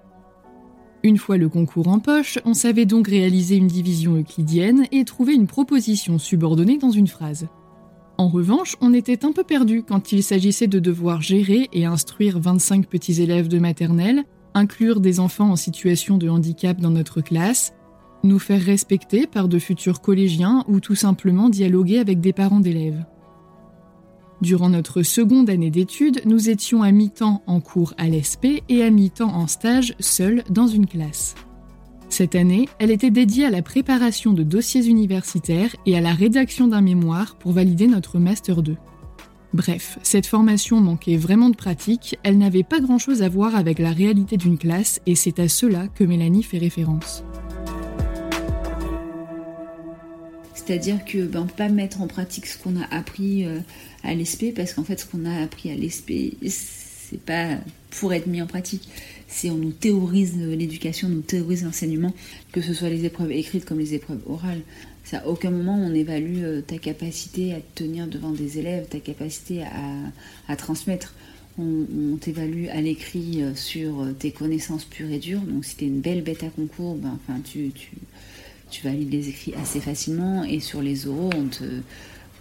Une 1.05 1.19
fois 1.19 1.37
le 1.37 1.49
concours 1.49 1.89
en 1.89 1.99
poche, 1.99 2.39
on 2.45 2.55
savait 2.55 2.87
donc 2.87 3.09
réaliser 3.09 3.57
une 3.57 3.67
division 3.67 4.15
euclidienne 4.15 4.87
et 4.93 5.05
trouver 5.05 5.35
une 5.35 5.49
proposition 5.49 6.19
subordonnée 6.19 6.79
dans 6.79 6.93
une 6.93 7.09
phrase. 7.09 7.49
En 8.19 8.29
revanche, 8.29 8.77
on 8.81 8.95
était 8.95 9.25
un 9.25 9.33
peu 9.33 9.43
perdu 9.43 9.83
quand 9.83 10.13
il 10.13 10.23
s'agissait 10.23 10.69
de 10.69 10.79
devoir 10.79 11.21
gérer 11.21 11.69
et 11.73 11.87
instruire 11.87 12.39
25 12.39 12.87
petits 12.87 13.21
élèves 13.21 13.49
de 13.49 13.59
maternelle, 13.59 14.23
inclure 14.55 15.01
des 15.01 15.19
enfants 15.19 15.51
en 15.51 15.57
situation 15.57 16.19
de 16.19 16.29
handicap 16.29 16.81
dans 16.81 16.91
notre 16.91 17.21
classe, 17.21 17.73
nous 18.23 18.39
faire 18.39 18.63
respecter 18.63 19.27
par 19.27 19.49
de 19.49 19.59
futurs 19.59 20.01
collégiens 20.03 20.65
ou 20.69 20.79
tout 20.79 20.95
simplement 20.95 21.49
dialoguer 21.49 21.99
avec 21.99 22.21
des 22.21 22.33
parents 22.33 22.61
d'élèves. 22.61 23.05
Durant 24.43 24.71
notre 24.71 25.05
seconde 25.05 25.49
année 25.51 25.71
d'études, 25.71 26.21
nous 26.25 26.51
étions 26.51 26.83
à 26.83 26.91
mi-temps 26.91 27.45
en 27.47 27.61
cours 27.61 27.95
à 27.97 28.09
l'ESP 28.09 28.61
et 28.69 28.83
à 28.83 28.91
mi-temps 28.91 29.33
en 29.33 29.47
stage 29.47 29.95
seuls 30.01 30.43
dans 30.51 30.67
une 30.67 30.89
classe. 30.89 31.37
Cette 32.09 32.35
année, 32.35 32.69
elle 32.81 32.91
était 32.91 33.13
dédiée 33.13 33.45
à 33.45 33.51
la 33.51 33.63
préparation 33.63 34.33
de 34.33 34.43
dossiers 34.43 34.85
universitaires 34.85 35.77
et 35.87 35.97
à 35.97 36.01
la 36.01 36.13
rédaction 36.13 36.67
d'un 36.67 36.81
mémoire 36.81 37.37
pour 37.37 37.53
valider 37.53 37.87
notre 37.87 38.19
Master 38.19 38.65
2. 38.65 38.77
Bref, 39.55 40.01
cette 40.03 40.27
formation 40.27 40.81
manquait 40.81 41.17
vraiment 41.17 41.49
de 41.49 41.57
pratique, 41.57 42.19
elle 42.25 42.37
n'avait 42.37 42.65
pas 42.65 42.81
grand-chose 42.81 43.23
à 43.23 43.29
voir 43.29 43.55
avec 43.55 43.79
la 43.79 43.93
réalité 43.93 44.37
d'une 44.37 44.59
classe 44.59 45.01
et 45.07 45.15
c'est 45.15 45.39
à 45.39 45.49
cela 45.49 45.87
que 45.87 46.03
Mélanie 46.03 46.43
fait 46.43 46.59
référence. 46.59 47.23
C'est-à-dire 50.55 51.05
que 51.05 51.27
ben, 51.27 51.47
pas 51.47 51.69
mettre 51.69 52.03
en 52.03 52.07
pratique 52.07 52.47
ce 52.47 52.57
qu'on 52.57 52.77
a 52.81 52.85
appris 52.91 53.45
euh, 53.45 53.59
à 54.03 54.15
l'ESP 54.15 54.55
parce 54.55 54.73
qu'en 54.73 54.85
fait 54.85 55.01
ce 55.01 55.07
qu'on 55.07 55.25
a 55.25 55.43
appris 55.43 55.71
à 55.71 55.75
l'ESP 55.75 56.13
c'est 56.49 57.21
pas 57.21 57.59
pour 57.91 58.13
être 58.13 58.27
mis 58.27 58.41
en 58.41 58.47
pratique. 58.47 58.89
C'est 59.29 59.51
on 59.51 59.57
nous 59.57 59.73
théorise 59.73 60.37
l'éducation, 60.37 61.09
on 61.09 61.11
nous 61.11 61.21
théorise 61.21 61.65
l'enseignement, 61.65 62.15
que 62.53 62.61
ce 62.61 62.75
soit 62.75 62.89
les 62.89 63.05
épreuves 63.05 63.33
écrites 63.33 63.65
comme 63.65 63.79
les 63.79 63.95
épreuves 63.95 64.21
orales. 64.27 64.61
À 65.13 65.29
aucun 65.29 65.51
moment 65.51 65.77
on 65.77 65.95
évalue 65.95 66.43
euh, 66.43 66.61
ta 66.63 66.79
capacité 66.79 67.53
à 67.53 67.59
tenir 67.75 68.07
devant 68.07 68.31
des 68.31 68.59
élèves, 68.59 68.87
ta 68.89 68.99
capacité 68.99 69.63
à, 70.49 70.57
transmettre. 70.57 71.15
On, 71.59 72.17
t'évalue 72.19 72.69
à 72.69 72.81
l'écrit 72.81 73.43
euh, 73.43 73.55
sur 73.55 74.07
tes 74.19 74.31
connaissances 74.31 74.87
pures 74.87 75.11
et 75.11 75.19
dures. 75.19 75.43
Donc 75.43 75.67
si 75.67 75.77
tu 75.77 75.85
es 75.85 75.89
une 75.89 76.01
belle 76.01 76.23
bête 76.23 76.43
à 76.45 76.49
concours, 76.49 76.95
ben, 76.95 77.19
enfin, 77.23 77.41
tu, 77.45 77.73
tu 77.75 77.91
tu 78.73 78.83
valides 78.85 79.13
les 79.13 79.29
écrits 79.29 79.55
assez 79.61 79.81
facilement 79.81 80.43
et 80.45 80.59
sur 80.59 80.83
les 80.83 81.07
oraux, 81.07 81.31
on 81.37 81.45
te, 81.45 81.65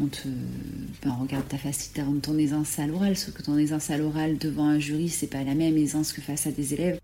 on 0.02 0.10
ben, 1.04 1.14
regarde 1.22 1.48
ta 1.48 1.58
facilité 1.58 2.02
rendre 2.02 2.22
ton 2.22 2.38
aisance 2.38 2.80
à 2.80 2.88
l'oral, 2.88 3.16
sauf 3.16 3.34
que 3.34 3.44
ton 3.44 3.58
aisance 3.58 3.90
à 3.90 3.98
l'oral 3.98 4.38
devant 4.38 4.66
un 4.66 4.80
jury, 4.80 5.10
c'est 5.10 5.28
pas 5.28 5.44
la 5.44 5.56
même 5.56 5.78
aisance 5.78 6.14
que 6.14 6.22
face 6.22 6.48
à 6.48 6.52
des 6.52 6.74
élèves. 6.74 7.00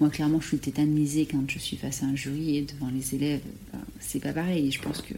Moi, 0.00 0.10
clairement, 0.10 0.40
je 0.40 0.48
suis 0.48 0.58
tétanisée 0.58 1.26
quand 1.30 1.48
je 1.48 1.58
suis 1.58 1.76
face 1.76 2.02
à 2.02 2.06
un 2.06 2.16
jury 2.16 2.56
et 2.56 2.62
devant 2.62 2.90
les 2.92 3.14
élèves, 3.14 3.42
ben, 3.72 3.80
c'est 4.00 4.20
pas 4.20 4.32
pareil. 4.32 4.70
Je 4.72 4.80
pense 4.80 5.00
que 5.00 5.14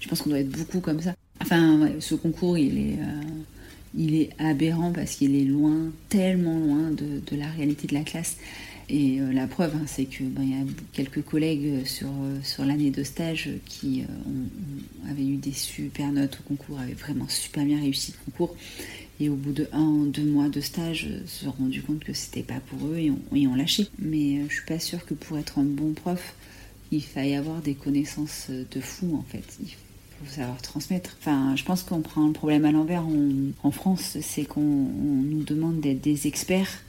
je 0.00 0.08
pense 0.08 0.22
qu'on 0.22 0.30
doit 0.30 0.40
être 0.40 0.50
beaucoup 0.50 0.80
comme 0.80 1.00
ça. 1.00 1.14
Enfin, 1.40 1.88
ce 2.00 2.14
concours, 2.14 2.58
il 2.58 2.78
est, 2.78 2.98
euh, 3.00 3.22
il 3.96 4.14
est 4.14 4.30
aberrant 4.38 4.92
parce 4.92 5.16
qu'il 5.16 5.34
est 5.36 5.44
loin, 5.44 5.90
tellement 6.08 6.58
loin 6.58 6.90
de, 6.90 7.20
de 7.24 7.36
la 7.36 7.48
réalité 7.50 7.86
de 7.86 7.94
la 7.94 8.02
classe. 8.02 8.36
Et 8.90 9.20
euh, 9.20 9.32
la 9.32 9.46
preuve, 9.46 9.74
hein, 9.74 9.84
c'est 9.86 10.06
qu'il 10.06 10.30
ben, 10.30 10.44
y 10.44 10.54
a 10.54 10.64
quelques 10.92 11.22
collègues 11.22 11.84
sur, 11.86 12.08
euh, 12.08 12.38
sur 12.42 12.64
l'année 12.64 12.90
de 12.90 13.02
stage 13.02 13.50
qui 13.66 14.02
euh, 14.02 15.10
avaient 15.10 15.26
eu 15.26 15.36
des 15.36 15.52
super 15.52 16.10
notes 16.10 16.40
au 16.40 16.48
concours, 16.48 16.78
avaient 16.80 16.94
vraiment 16.94 17.28
super 17.28 17.64
bien 17.64 17.80
réussi 17.80 18.12
le 18.12 18.24
concours. 18.24 18.56
Et 19.20 19.28
au 19.28 19.34
bout 19.34 19.52
de 19.52 19.68
un 19.72 20.04
deux 20.06 20.24
mois 20.24 20.48
de 20.48 20.60
stage, 20.60 21.08
se 21.26 21.44
sont 21.44 21.50
rendus 21.50 21.82
compte 21.82 22.04
que 22.04 22.14
c'était 22.14 22.42
pas 22.42 22.60
pour 22.60 22.88
eux 22.88 22.98
et 22.98 23.10
ont, 23.46 23.54
lâché. 23.54 23.88
Mais 23.98 24.40
je 24.48 24.54
suis 24.54 24.64
pas 24.64 24.78
sûre 24.78 25.04
que 25.04 25.14
pour 25.14 25.36
être 25.38 25.58
un 25.58 25.64
bon 25.64 25.92
prof, 25.92 26.34
il 26.92 27.02
faille 27.02 27.34
avoir 27.34 27.60
des 27.60 27.74
connaissances 27.74 28.48
de 28.48 28.80
fou 28.80 29.16
en 29.18 29.24
fait. 29.24 29.58
Il 29.60 29.70
faut 30.24 30.32
savoir 30.32 30.62
transmettre. 30.62 31.16
Enfin, 31.20 31.56
je 31.56 31.64
pense 31.64 31.82
qu'on 31.82 32.00
prend 32.00 32.28
le 32.28 32.32
problème 32.32 32.64
à 32.64 32.70
l'envers 32.70 33.04
en 33.64 33.70
France, 33.72 34.18
c'est 34.22 34.44
qu'on 34.44 34.60
nous 34.60 35.42
demande 35.42 35.80
d'être 35.80 36.00
des 36.00 36.28
experts 36.28 36.84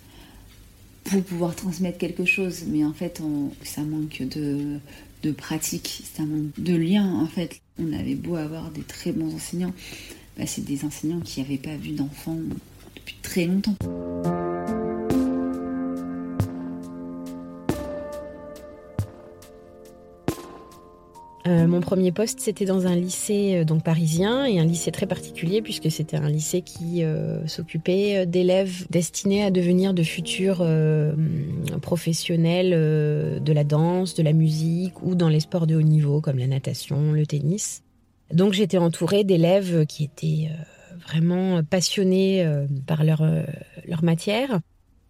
pour 1.04 1.24
pouvoir 1.24 1.56
transmettre 1.56 1.98
quelque 1.98 2.26
chose. 2.26 2.64
Mais 2.68 2.84
en 2.84 2.94
fait, 2.94 3.22
ça 3.64 3.82
manque 3.82 4.22
de, 4.22 5.32
pratique, 5.32 6.04
ça 6.14 6.24
manque 6.24 6.52
de 6.58 6.76
lien. 6.76 7.14
En 7.16 7.28
fait, 7.28 7.62
on 7.80 7.94
avait 7.94 8.16
beau 8.16 8.36
avoir 8.36 8.72
des 8.72 8.82
très 8.82 9.12
bons 9.12 9.34
enseignants, 9.34 9.74
bah, 10.38 10.46
c'est 10.46 10.66
des 10.66 10.86
enseignants 10.86 11.22
qui 11.22 11.42
n'avaient 11.42 11.58
pas 11.58 11.76
vu 11.76 11.92
d'enfants 11.92 12.38
depuis 12.96 13.16
très 13.22 13.46
longtemps. 13.46 13.76
Euh, 21.50 21.66
mon 21.66 21.80
premier 21.80 22.12
poste, 22.12 22.40
c'était 22.40 22.66
dans 22.66 22.86
un 22.86 22.96
lycée 22.96 23.56
euh, 23.56 23.64
donc 23.64 23.84
parisien 23.84 24.46
et 24.46 24.60
un 24.60 24.66
lycée 24.66 24.92
très 24.92 25.08
particulier 25.08 25.64
puisque 25.64 25.90
c'était 25.90 26.18
un 26.18 26.30
lycée 26.30 26.62
qui 26.62 27.04
euh, 27.04 27.46
s'occupait 27.48 28.28
d'élèves 28.28 28.86
destinés 28.92 29.44
à 29.44 29.50
devenir 29.50 29.96
de 29.96 30.04
futurs 30.04 30.66
professionnels 31.82 32.72
de 32.72 33.54
la 33.54 33.64
danse, 33.64 34.14
de 34.14 34.22
la 34.22 34.34
musique 34.34 35.02
ou 35.02 35.16
dans 35.16 35.30
les 35.30 35.40
sports 35.40 35.66
de 35.66 35.76
haut 35.76 35.82
niveau 35.82 36.22
comme 36.22 36.38
la 36.38 36.48
natation, 36.48 37.14
le 37.14 37.26
tennis. 37.26 37.84
Donc 38.32 38.54
j'étais 38.54 38.78
entourée 38.78 39.24
d'élèves 39.24 39.86
qui 39.88 40.04
étaient 40.04 40.50
vraiment 41.08 41.64
passionnés 41.64 42.46
par 42.86 43.04
leur, 43.04 43.24
leur 43.88 44.04
matière 44.04 44.60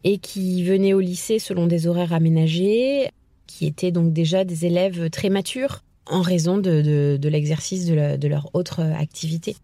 et 0.03 0.19
qui 0.19 0.63
venaient 0.63 0.93
au 0.93 0.99
lycée 0.99 1.39
selon 1.39 1.67
des 1.67 1.87
horaires 1.87 2.13
aménagés, 2.13 3.09
qui 3.47 3.65
étaient 3.65 3.91
donc 3.91 4.13
déjà 4.13 4.45
des 4.45 4.65
élèves 4.65 5.09
très 5.09 5.29
matures 5.29 5.81
en 6.09 6.21
raison 6.21 6.57
de, 6.57 7.19
l'exercice 7.27 7.85
de, 7.85 8.27
leur 8.27 8.49
autre 8.53 8.81
activité. 8.81 9.55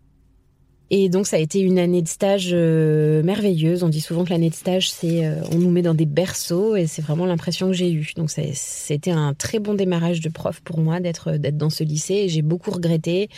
Et 0.91 1.09
donc 1.09 1.25
ça 1.25 1.37
a 1.37 1.39
été 1.39 1.59
une 1.61 1.79
année 1.79 2.03
de 2.03 2.07
stage 2.07 2.49
euh, 2.53 3.23
merveilleuse. 3.23 3.81
On 3.81 3.89
dit 3.89 4.01
souvent 4.01 4.23
que 4.23 4.29
l'année 4.29 4.51
de 4.51 4.55
stage, 4.55 4.91
c'est 4.91 5.25
euh, 5.25 5.41
on 5.51 5.55
nous 5.55 5.71
met 5.71 5.81
dans 5.81 5.95
des 5.95 6.05
berceaux 6.05 6.75
et 6.75 6.85
c'est 6.85 7.01
vraiment 7.01 7.25
l'impression 7.25 7.67
que 7.67 7.73
j'ai 7.73 7.91
eue. 7.91 8.11
Donc 8.15 8.29
c'était 8.29 9.11
un 9.11 9.33
très 9.33 9.57
bon 9.57 9.73
démarrage 9.73 10.21
de 10.21 10.29
prof 10.29 10.61
pour 10.61 10.79
moi 10.79 10.99
d'être 10.99 11.37
d'être 11.37 11.57
dans 11.57 11.71
ce 11.71 11.83
lycée. 11.83 12.13
Et 12.13 12.29
j'ai 12.29 12.43
beaucoup 12.43 12.69
regretté 12.69 13.29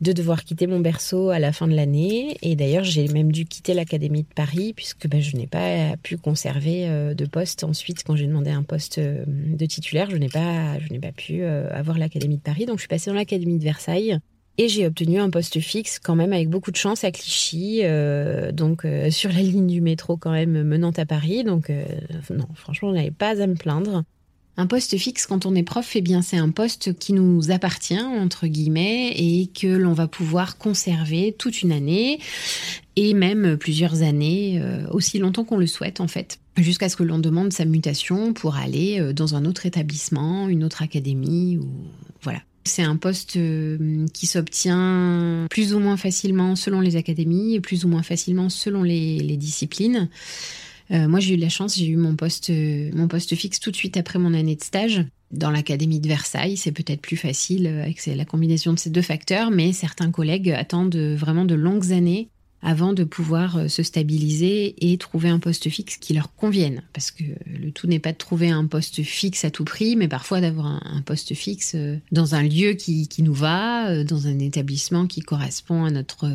de 0.00 0.12
devoir 0.12 0.44
quitter 0.44 0.66
mon 0.66 0.80
berceau 0.80 1.28
à 1.28 1.38
la 1.38 1.52
fin 1.52 1.68
de 1.68 1.74
l'année. 1.74 2.38
Et 2.40 2.56
d'ailleurs, 2.56 2.84
j'ai 2.84 3.08
même 3.08 3.30
dû 3.30 3.44
quitter 3.44 3.74
l'académie 3.74 4.22
de 4.22 4.34
Paris 4.34 4.72
puisque 4.74 5.06
ben, 5.06 5.20
je 5.20 5.36
n'ai 5.36 5.46
pas 5.46 5.96
pu 6.02 6.16
conserver 6.16 6.88
euh, 6.88 7.12
de 7.12 7.26
poste 7.26 7.62
ensuite 7.62 8.04
quand 8.04 8.16
j'ai 8.16 8.26
demandé 8.26 8.50
un 8.50 8.62
poste 8.62 8.98
de 8.98 9.66
titulaire. 9.66 10.08
Je 10.08 10.16
n'ai 10.16 10.28
pas 10.28 10.78
je 10.78 10.90
n'ai 10.90 10.98
pas 10.98 11.12
pu 11.12 11.44
avoir 11.44 11.98
l'académie 11.98 12.38
de 12.38 12.42
Paris. 12.42 12.64
Donc 12.64 12.76
je 12.78 12.82
suis 12.82 12.88
passée 12.88 13.10
dans 13.10 13.16
l'académie 13.16 13.58
de 13.58 13.64
Versailles 13.64 14.18
et 14.58 14.68
j'ai 14.68 14.86
obtenu 14.86 15.18
un 15.18 15.30
poste 15.30 15.60
fixe 15.60 15.98
quand 15.98 16.14
même 16.14 16.32
avec 16.32 16.48
beaucoup 16.48 16.70
de 16.70 16.76
chance 16.76 17.04
à 17.04 17.10
Clichy, 17.10 17.80
euh, 17.82 18.52
donc 18.52 18.84
euh, 18.84 19.10
sur 19.10 19.30
la 19.30 19.40
ligne 19.40 19.66
du 19.66 19.80
métro 19.80 20.16
quand 20.16 20.30
même 20.30 20.62
menant 20.62 20.92
à 20.96 21.04
Paris. 21.04 21.44
Donc 21.44 21.68
euh, 21.68 21.84
non, 22.30 22.48
franchement, 22.54 22.88
on 22.88 22.92
n'avait 22.92 23.10
pas 23.10 23.40
à 23.42 23.46
me 23.46 23.54
plaindre. 23.54 24.04
Un 24.58 24.66
poste 24.66 24.96
fixe 24.96 25.26
quand 25.26 25.44
on 25.44 25.54
est 25.54 25.62
prof, 25.62 25.94
eh 25.96 26.00
bien 26.00 26.22
c'est 26.22 26.38
un 26.38 26.48
poste 26.48 26.98
qui 26.98 27.12
nous 27.12 27.50
appartient 27.50 28.00
entre 28.00 28.46
guillemets 28.46 29.12
et 29.14 29.48
que 29.48 29.66
l'on 29.66 29.92
va 29.92 30.08
pouvoir 30.08 30.56
conserver 30.56 31.34
toute 31.38 31.60
une 31.60 31.72
année 31.72 32.20
et 32.96 33.12
même 33.12 33.58
plusieurs 33.58 34.00
années, 34.00 34.62
aussi 34.90 35.18
longtemps 35.18 35.44
qu'on 35.44 35.58
le 35.58 35.66
souhaite 35.66 36.00
en 36.00 36.08
fait, 36.08 36.38
jusqu'à 36.56 36.88
ce 36.88 36.96
que 36.96 37.02
l'on 37.02 37.18
demande 37.18 37.52
sa 37.52 37.66
mutation 37.66 38.32
pour 38.32 38.56
aller 38.56 39.12
dans 39.12 39.34
un 39.34 39.44
autre 39.44 39.66
établissement, 39.66 40.48
une 40.48 40.64
autre 40.64 40.80
académie 40.80 41.58
ou. 41.58 41.68
C'est 42.66 42.82
un 42.82 42.96
poste 42.96 43.36
euh, 43.36 44.06
qui 44.12 44.26
s'obtient 44.26 45.46
plus 45.50 45.74
ou 45.74 45.78
moins 45.78 45.96
facilement 45.96 46.56
selon 46.56 46.80
les 46.80 46.96
académies 46.96 47.54
et 47.54 47.60
plus 47.60 47.84
ou 47.84 47.88
moins 47.88 48.02
facilement 48.02 48.48
selon 48.48 48.82
les, 48.82 49.36
disciplines. 49.36 50.08
Euh, 50.90 51.08
moi, 51.08 51.20
j'ai 51.20 51.34
eu 51.34 51.36
de 51.36 51.42
la 51.42 51.48
chance, 51.48 51.76
j'ai 51.76 51.86
eu 51.86 51.96
mon 51.96 52.16
poste, 52.16 52.50
mon 52.50 53.08
poste 53.08 53.34
fixe 53.34 53.60
tout 53.60 53.70
de 53.70 53.76
suite 53.76 53.96
après 53.96 54.18
mon 54.18 54.34
année 54.34 54.56
de 54.56 54.62
stage 54.62 55.04
dans 55.30 55.50
l'académie 55.50 56.00
de 56.00 56.08
Versailles. 56.08 56.56
C'est 56.56 56.72
peut-être 56.72 57.00
plus 57.00 57.16
facile 57.16 57.66
avec 57.66 58.04
la 58.06 58.24
combinaison 58.24 58.72
de 58.72 58.78
ces 58.78 58.90
deux 58.90 59.02
facteurs, 59.02 59.50
mais 59.50 59.72
certains 59.72 60.10
collègues 60.10 60.50
attendent 60.50 60.96
vraiment 60.96 61.44
de 61.44 61.54
longues 61.54 61.92
années 61.92 62.28
avant 62.66 62.92
de 62.92 63.04
pouvoir 63.04 63.56
euh, 63.58 63.68
se 63.68 63.84
stabiliser 63.84 64.74
et 64.80 64.98
trouver 64.98 65.28
un 65.28 65.38
poste 65.38 65.68
fixe 65.70 65.98
qui 65.98 66.14
leur 66.14 66.34
convienne. 66.34 66.82
Parce 66.92 67.12
que 67.12 67.22
le 67.46 67.70
tout 67.70 67.86
n'est 67.86 68.00
pas 68.00 68.10
de 68.10 68.18
trouver 68.18 68.50
un 68.50 68.66
poste 68.66 69.04
fixe 69.04 69.44
à 69.44 69.50
tout 69.52 69.64
prix, 69.64 69.94
mais 69.94 70.08
parfois 70.08 70.40
d'avoir 70.40 70.66
un, 70.66 71.00
poste 71.02 71.32
fixe 71.34 71.74
euh, 71.76 71.96
dans 72.10 72.34
un 72.34 72.42
lieu 72.42 72.72
qui, 72.72 73.08
nous 73.20 73.32
va, 73.32 73.90
euh, 73.90 74.02
dans 74.02 74.26
un 74.26 74.40
établissement 74.40 75.06
qui 75.06 75.20
correspond 75.20 75.84
à 75.84 75.92
notre 75.92 76.28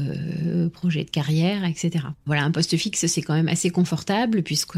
projet 0.69 1.03
de 1.03 1.09
carrière, 1.09 1.65
etc. 1.65 2.05
Voilà, 2.25 2.45
un 2.45 2.51
poste 2.51 2.77
fixe, 2.77 3.05
c'est 3.07 3.21
quand 3.21 3.33
même 3.33 3.49
assez 3.49 3.69
confortable 3.69 4.41
puisque 4.41 4.77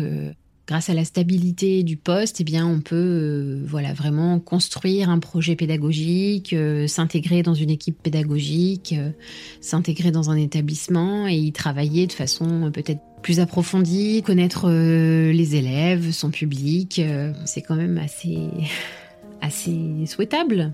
grâce 0.67 0.89
à 0.89 0.93
la 0.93 1.03
stabilité 1.03 1.83
du 1.83 1.97
poste, 1.97 2.41
eh 2.41 2.61
on 2.61 2.79
peut 2.79 2.95
euh, 2.95 3.63
voilà 3.65 3.93
vraiment 3.93 4.39
construire 4.39 5.09
un 5.09 5.19
projet 5.19 5.55
pédagogique, 5.55 6.53
euh, 6.53 6.87
s'intégrer 6.87 7.43
dans 7.43 7.53
une 7.53 7.69
équipe 7.69 8.01
pédagogique, 8.01 8.95
euh, 8.97 9.11
s'intégrer 9.59 10.11
dans 10.11 10.29
un 10.29 10.37
établissement 10.37 11.27
et 11.27 11.35
y 11.35 11.51
travailler 11.51 12.07
de 12.07 12.13
façon 12.13 12.71
peut-être 12.71 13.01
plus 13.21 13.39
approfondie, 13.39 14.21
connaître 14.21 14.69
les 14.69 15.55
élèves, 15.55 16.11
son 16.11 16.29
public. 16.29 17.01
c'est 17.45 17.61
quand 17.61 17.75
même 17.75 17.97
assez 19.41 20.05
souhaitable, 20.05 20.73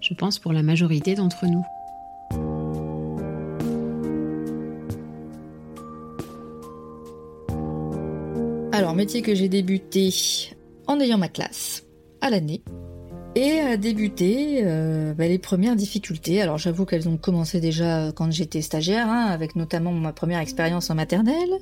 je 0.00 0.14
pense, 0.14 0.38
pour 0.38 0.54
la 0.54 0.62
majorité 0.62 1.14
d'entre 1.14 1.44
nous. 1.44 1.64
Alors, 8.80 8.94
métier 8.94 9.20
que 9.20 9.34
j'ai 9.34 9.50
débuté 9.50 10.10
en 10.86 10.98
ayant 11.00 11.18
ma 11.18 11.28
classe 11.28 11.84
à 12.22 12.30
l'année 12.30 12.62
et 13.34 13.60
a 13.60 13.76
débuté 13.76 14.62
euh, 14.64 15.12
bah, 15.12 15.28
les 15.28 15.38
premières 15.38 15.76
difficultés. 15.76 16.40
Alors 16.40 16.56
j'avoue 16.56 16.86
qu'elles 16.86 17.06
ont 17.06 17.18
commencé 17.18 17.60
déjà 17.60 18.10
quand 18.12 18.32
j'étais 18.32 18.62
stagiaire, 18.62 19.06
hein, 19.06 19.26
avec 19.26 19.54
notamment 19.54 19.92
ma 19.92 20.14
première 20.14 20.40
expérience 20.40 20.88
en 20.88 20.94
maternelle, 20.94 21.58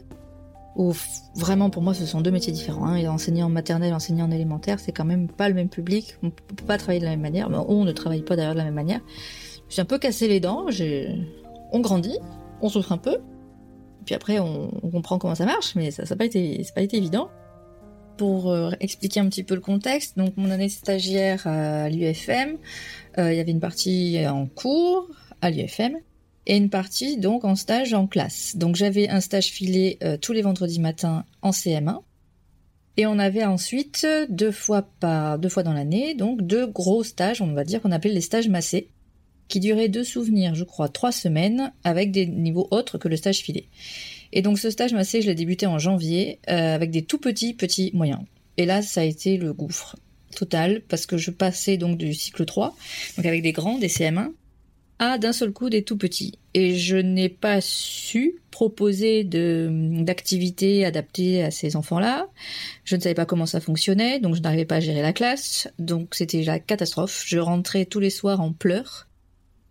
où 0.77 0.93
vraiment 1.35 1.71
pour 1.71 1.83
moi 1.83 1.93
ce 1.93 2.07
sont 2.07 2.21
deux 2.21 2.31
métiers 2.31 2.53
différents. 2.53 2.87
Hein. 2.87 3.05
en 3.05 3.49
maternelle, 3.49 3.95
enseigner 3.95 4.23
en 4.23 4.31
élémentaire, 4.31 4.79
c'est 4.79 4.93
quand 4.93 5.05
même 5.05 5.27
pas 5.27 5.49
le 5.49 5.57
même 5.57 5.69
public, 5.69 6.19
on 6.23 6.31
peut 6.31 6.65
pas 6.69 6.79
travailler 6.79 7.01
de 7.01 7.05
la 7.05 7.11
même 7.11 7.21
manière, 7.21 7.51
on 7.69 7.85
ne 7.85 7.91
travaille 7.91 8.23
pas 8.23 8.37
d'ailleurs 8.37 8.55
de 8.55 8.59
la 8.59 8.65
même 8.65 8.75
manière. 8.75 9.01
Suis 9.69 9.81
un 9.81 9.87
peu 9.87 9.99
cassé 9.99 10.29
les 10.29 10.39
dents, 10.39 10.67
on 11.73 11.81
grandit, 11.81 12.21
on 12.63 12.69
souffre 12.69 12.93
un 12.93 12.97
peu, 12.97 13.17
puis 14.09 14.15
après, 14.15 14.39
on, 14.39 14.71
comprend 14.91 15.19
comment 15.19 15.35
ça 15.35 15.45
marche, 15.45 15.75
mais 15.75 15.91
ça 15.91 16.03
n'a 16.03 16.17
pas, 16.17 16.25
été, 16.25 16.65
évident. 16.97 17.29
Pour 18.17 18.51
euh, 18.51 18.71
expliquer 18.81 19.21
un 19.21 19.29
petit 19.29 19.43
peu 19.43 19.55
le 19.55 19.61
contexte, 19.61 20.17
donc 20.17 20.35
mon 20.39 20.51
année 20.51 20.71
stagiaire 20.71 21.47
à 21.47 21.91
l'UFM, 21.91 22.57
euh, 23.19 23.31
il 23.31 23.37
y 23.37 23.41
avait 23.41 23.51
une 23.51 23.61
partie 23.61 24.19
en 24.27 24.47
cours 24.47 25.11
à 25.43 25.51
l'UFM 25.51 25.99
et 26.47 26.57
une 26.57 26.71
partie 26.71 27.19
donc 27.19 27.45
en 27.45 27.55
stage 27.55 27.93
en 27.93 28.07
classe. 28.07 28.57
Donc 28.57 28.77
j'avais 28.77 29.11
un 29.11 29.21
stage 29.21 29.49
filé 29.49 29.99
euh, 30.03 30.17
tous 30.17 30.33
les 30.33 30.41
vendredis 30.41 30.81
matins 30.81 31.27
en 31.43 31.51
CM1 31.51 31.99
et 32.97 33.05
on 33.05 33.19
avait 33.19 33.45
ensuite 33.45 34.07
deux 34.31 34.53
fois 34.53 34.89
par 35.01 35.39
deux 35.39 35.51
fois 35.51 35.65
dans 35.65 35.75
l'année 35.75 36.15
donc 36.15 36.41
deux 36.41 36.67
gros 36.67 37.05
stages, 37.05 37.43
on 37.43 37.53
va 37.53 37.65
dire 37.65 37.83
qu'on 37.83 37.93
appelle 37.93 38.15
les 38.15 38.23
stages 38.23 38.49
massés 38.49 38.89
qui 39.49 39.61
durait 39.61 39.89
de 39.89 40.03
souvenirs, 40.03 40.55
je 40.55 40.65
crois, 40.65 40.89
trois 40.89 41.13
semaines, 41.13 41.73
avec 41.85 42.13
des 42.13 42.27
niveaux 42.27 42.69
autres 42.71 42.99
que 42.99 43.09
le 43.09 43.17
stage 43.17 43.39
filé. 43.39 43.69
Et 44.33 44.43
donc 44.43 44.59
ce 44.59 44.71
stage 44.71 44.93
massé, 44.93 45.23
je 45.23 45.27
l'ai 45.27 45.35
débuté 45.35 45.67
en 45.67 45.79
janvier, 45.79 46.39
euh, 46.49 46.75
avec 46.75 46.91
des 46.91 47.03
tout 47.03 47.19
petits, 47.19 47.55
petits 47.55 47.91
moyens. 47.95 48.21
Et 48.57 48.67
là, 48.67 48.83
ça 48.83 49.01
a 49.01 49.05
été 49.05 49.37
le 49.37 49.53
gouffre 49.53 49.97
total, 50.37 50.83
parce 50.89 51.07
que 51.07 51.17
je 51.17 51.31
passais 51.31 51.77
donc 51.79 51.97
du 51.97 52.13
cycle 52.13 52.45
3, 52.45 52.77
donc 53.17 53.27
avec 53.27 53.43
des 53.43 53.53
grands, 53.53 53.79
des 53.79 53.89
CM1, 53.89 54.33
à 54.99 55.19
d'un 55.19 55.33
seul 55.33 55.53
coup 55.53 55.71
des 55.71 55.83
tout 55.83 55.97
petits. 55.97 56.39
Et 56.55 56.77
je 56.77 56.97
n'ai 56.97 57.29
pas 57.29 57.61
su 57.61 58.37
proposer 58.51 59.23
d'activités 59.25 60.85
adaptées 60.85 61.45
à 61.45 61.51
ces 61.51 61.77
enfants-là. 61.77 62.29
Je 62.85 62.97
ne 62.97 63.01
savais 63.01 63.15
pas 63.15 63.27
comment 63.27 63.47
ça 63.47 63.61
fonctionnait, 63.61 64.19
donc 64.19 64.35
je 64.35 64.41
n'arrivais 64.41 64.65
pas 64.65 64.77
à 64.77 64.81
gérer 64.81 65.03
la 65.03 65.13
classe. 65.13 65.69
Donc 65.79 66.15
c'était 66.15 66.43
la 66.43 66.59
catastrophe. 66.59 67.23
Je 67.27 67.39
rentrais 67.39 67.85
tous 67.85 68.01
les 68.01 68.11
soirs 68.11 68.41
en 68.41 68.53
pleurs 68.53 69.08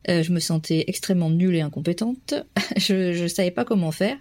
euh, 0.09 0.23
je 0.23 0.31
me 0.31 0.39
sentais 0.39 0.85
extrêmement 0.87 1.29
nulle 1.29 1.55
et 1.55 1.61
incompétente. 1.61 2.33
je 2.77 3.21
ne 3.23 3.27
savais 3.27 3.51
pas 3.51 3.65
comment 3.65 3.91
faire. 3.91 4.17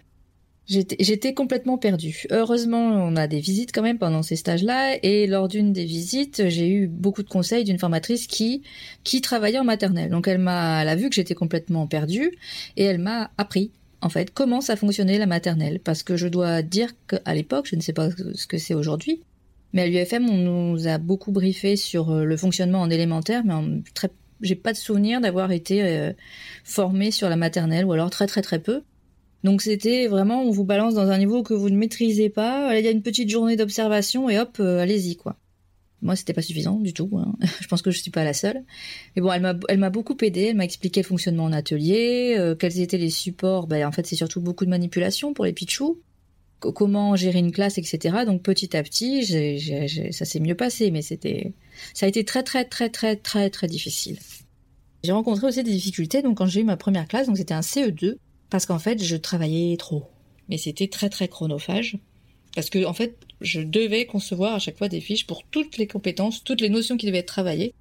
J'étais 0.68 1.32
complètement 1.32 1.78
perdue. 1.78 2.24
Heureusement, 2.32 2.88
on 2.88 3.14
a 3.14 3.28
des 3.28 3.38
visites 3.38 3.70
quand 3.72 3.82
même 3.82 3.98
pendant 3.98 4.24
ces 4.24 4.34
stages-là, 4.34 4.96
et 5.04 5.28
lors 5.28 5.46
d'une 5.46 5.72
des 5.72 5.84
visites, 5.84 6.48
j'ai 6.48 6.68
eu 6.68 6.88
beaucoup 6.88 7.22
de 7.22 7.28
conseils 7.28 7.62
d'une 7.62 7.78
formatrice 7.78 8.26
qui 8.26 8.62
qui 9.04 9.20
travaillait 9.20 9.60
en 9.60 9.64
maternelle. 9.64 10.10
Donc 10.10 10.26
elle 10.26 10.38
m'a, 10.38 10.78
a 10.78 10.96
vu 10.96 11.08
que 11.08 11.14
j'étais 11.14 11.36
complètement 11.36 11.86
perdue, 11.86 12.32
et 12.76 12.82
elle 12.82 12.98
m'a 12.98 13.30
appris 13.38 13.70
en 14.00 14.08
fait 14.08 14.32
comment 14.34 14.60
ça 14.60 14.74
fonctionnait 14.74 15.18
la 15.18 15.26
maternelle. 15.26 15.78
Parce 15.78 16.02
que 16.02 16.16
je 16.16 16.26
dois 16.26 16.62
dire 16.62 16.94
qu'à 17.06 17.32
l'époque, 17.32 17.68
je 17.70 17.76
ne 17.76 17.80
sais 17.80 17.92
pas 17.92 18.08
ce 18.10 18.48
que 18.48 18.58
c'est 18.58 18.74
aujourd'hui, 18.74 19.22
mais 19.72 19.82
à 19.82 19.86
l'UFM, 19.86 20.28
on 20.28 20.72
nous 20.72 20.88
a 20.88 20.98
beaucoup 20.98 21.30
briefé 21.30 21.76
sur 21.76 22.12
le 22.12 22.36
fonctionnement 22.36 22.80
en 22.80 22.90
élémentaire, 22.90 23.44
mais 23.44 23.54
en 23.54 23.82
très 23.94 24.10
j'ai 24.40 24.54
pas 24.54 24.72
de 24.72 24.78
souvenir 24.78 25.20
d'avoir 25.20 25.52
été 25.52 25.82
euh, 25.82 26.12
formée 26.64 27.10
sur 27.10 27.28
la 27.28 27.36
maternelle 27.36 27.84
ou 27.84 27.92
alors 27.92 28.10
très 28.10 28.26
très 28.26 28.42
très 28.42 28.58
peu. 28.58 28.82
Donc 29.44 29.62
c'était 29.62 30.06
vraiment 30.06 30.42
on 30.42 30.50
vous 30.50 30.64
balance 30.64 30.94
dans 30.94 31.10
un 31.10 31.18
niveau 31.18 31.42
que 31.42 31.54
vous 31.54 31.70
ne 31.70 31.76
maîtrisez 31.76 32.28
pas. 32.28 32.78
Il 32.78 32.84
y 32.84 32.88
a 32.88 32.90
une 32.90 33.02
petite 33.02 33.28
journée 33.30 33.56
d'observation 33.56 34.28
et 34.28 34.38
hop, 34.38 34.56
euh, 34.60 34.80
allez-y 34.80 35.16
quoi. 35.16 35.36
Moi, 36.02 36.14
c'était 36.14 36.34
pas 36.34 36.42
suffisant 36.42 36.78
du 36.78 36.92
tout. 36.92 37.10
Hein. 37.16 37.34
je 37.60 37.66
pense 37.68 37.82
que 37.82 37.90
je 37.90 37.98
suis 37.98 38.10
pas 38.10 38.22
la 38.22 38.34
seule. 38.34 38.62
Mais 39.14 39.22
bon, 39.22 39.32
elle 39.32 39.78
m'a, 39.78 39.90
beaucoup 39.90 40.16
aidé. 40.22 40.48
Elle 40.50 40.56
m'a 40.56 40.64
expliqué 40.64 41.00
le 41.00 41.06
fonctionnement 41.06 41.44
en 41.44 41.52
atelier, 41.52 42.36
euh, 42.38 42.54
quels 42.54 42.80
étaient 42.80 42.98
les 42.98 43.10
supports. 43.10 43.66
Ben, 43.66 43.86
en 43.86 43.92
fait, 43.92 44.06
c'est 44.06 44.14
surtout 44.14 44.40
beaucoup 44.40 44.64
de 44.66 44.70
manipulation 44.70 45.32
pour 45.32 45.46
les 45.46 45.54
pitchous. 45.54 45.98
Comment 46.60 47.16
gérer 47.16 47.38
une 47.38 47.52
classe, 47.52 47.78
etc. 47.78 48.24
Donc 48.24 48.42
petit 48.42 48.76
à 48.76 48.82
petit, 48.82 49.24
ça 50.12 50.24
s'est 50.24 50.40
mieux 50.40 50.54
passé, 50.54 50.90
mais 50.90 51.02
c'était, 51.02 51.52
ça 51.94 52.06
a 52.06 52.08
été 52.08 52.24
très 52.24 52.42
très 52.42 52.64
très 52.64 52.88
très 52.88 53.16
très 53.16 53.50
très 53.50 53.66
difficile. 53.66 54.18
J'ai 55.04 55.12
rencontré 55.12 55.46
aussi 55.46 55.62
des 55.62 55.70
difficultés 55.72 56.22
donc 56.22 56.38
quand 56.38 56.46
j'ai 56.46 56.60
eu 56.60 56.64
ma 56.64 56.76
première 56.76 57.06
classe, 57.06 57.26
donc 57.26 57.36
c'était 57.36 57.54
un 57.54 57.60
CE2 57.60 58.16
parce 58.50 58.66
qu'en 58.66 58.78
fait 58.78 59.02
je 59.02 59.16
travaillais 59.16 59.76
trop. 59.76 60.04
Mais 60.48 60.58
c'était 60.58 60.88
très 60.88 61.10
très 61.10 61.28
chronophage 61.28 61.98
parce 62.54 62.70
que 62.70 62.84
en 62.86 62.94
fait 62.94 63.16
je 63.40 63.60
devais 63.60 64.06
concevoir 64.06 64.54
à 64.54 64.58
chaque 64.58 64.78
fois 64.78 64.88
des 64.88 65.00
fiches 65.00 65.26
pour 65.26 65.44
toutes 65.44 65.76
les 65.76 65.86
compétences, 65.86 66.42
toutes 66.42 66.62
les 66.62 66.70
notions 66.70 66.96
qui 66.96 67.06
devaient 67.06 67.18
être 67.18 67.26
travaillées 67.26 67.74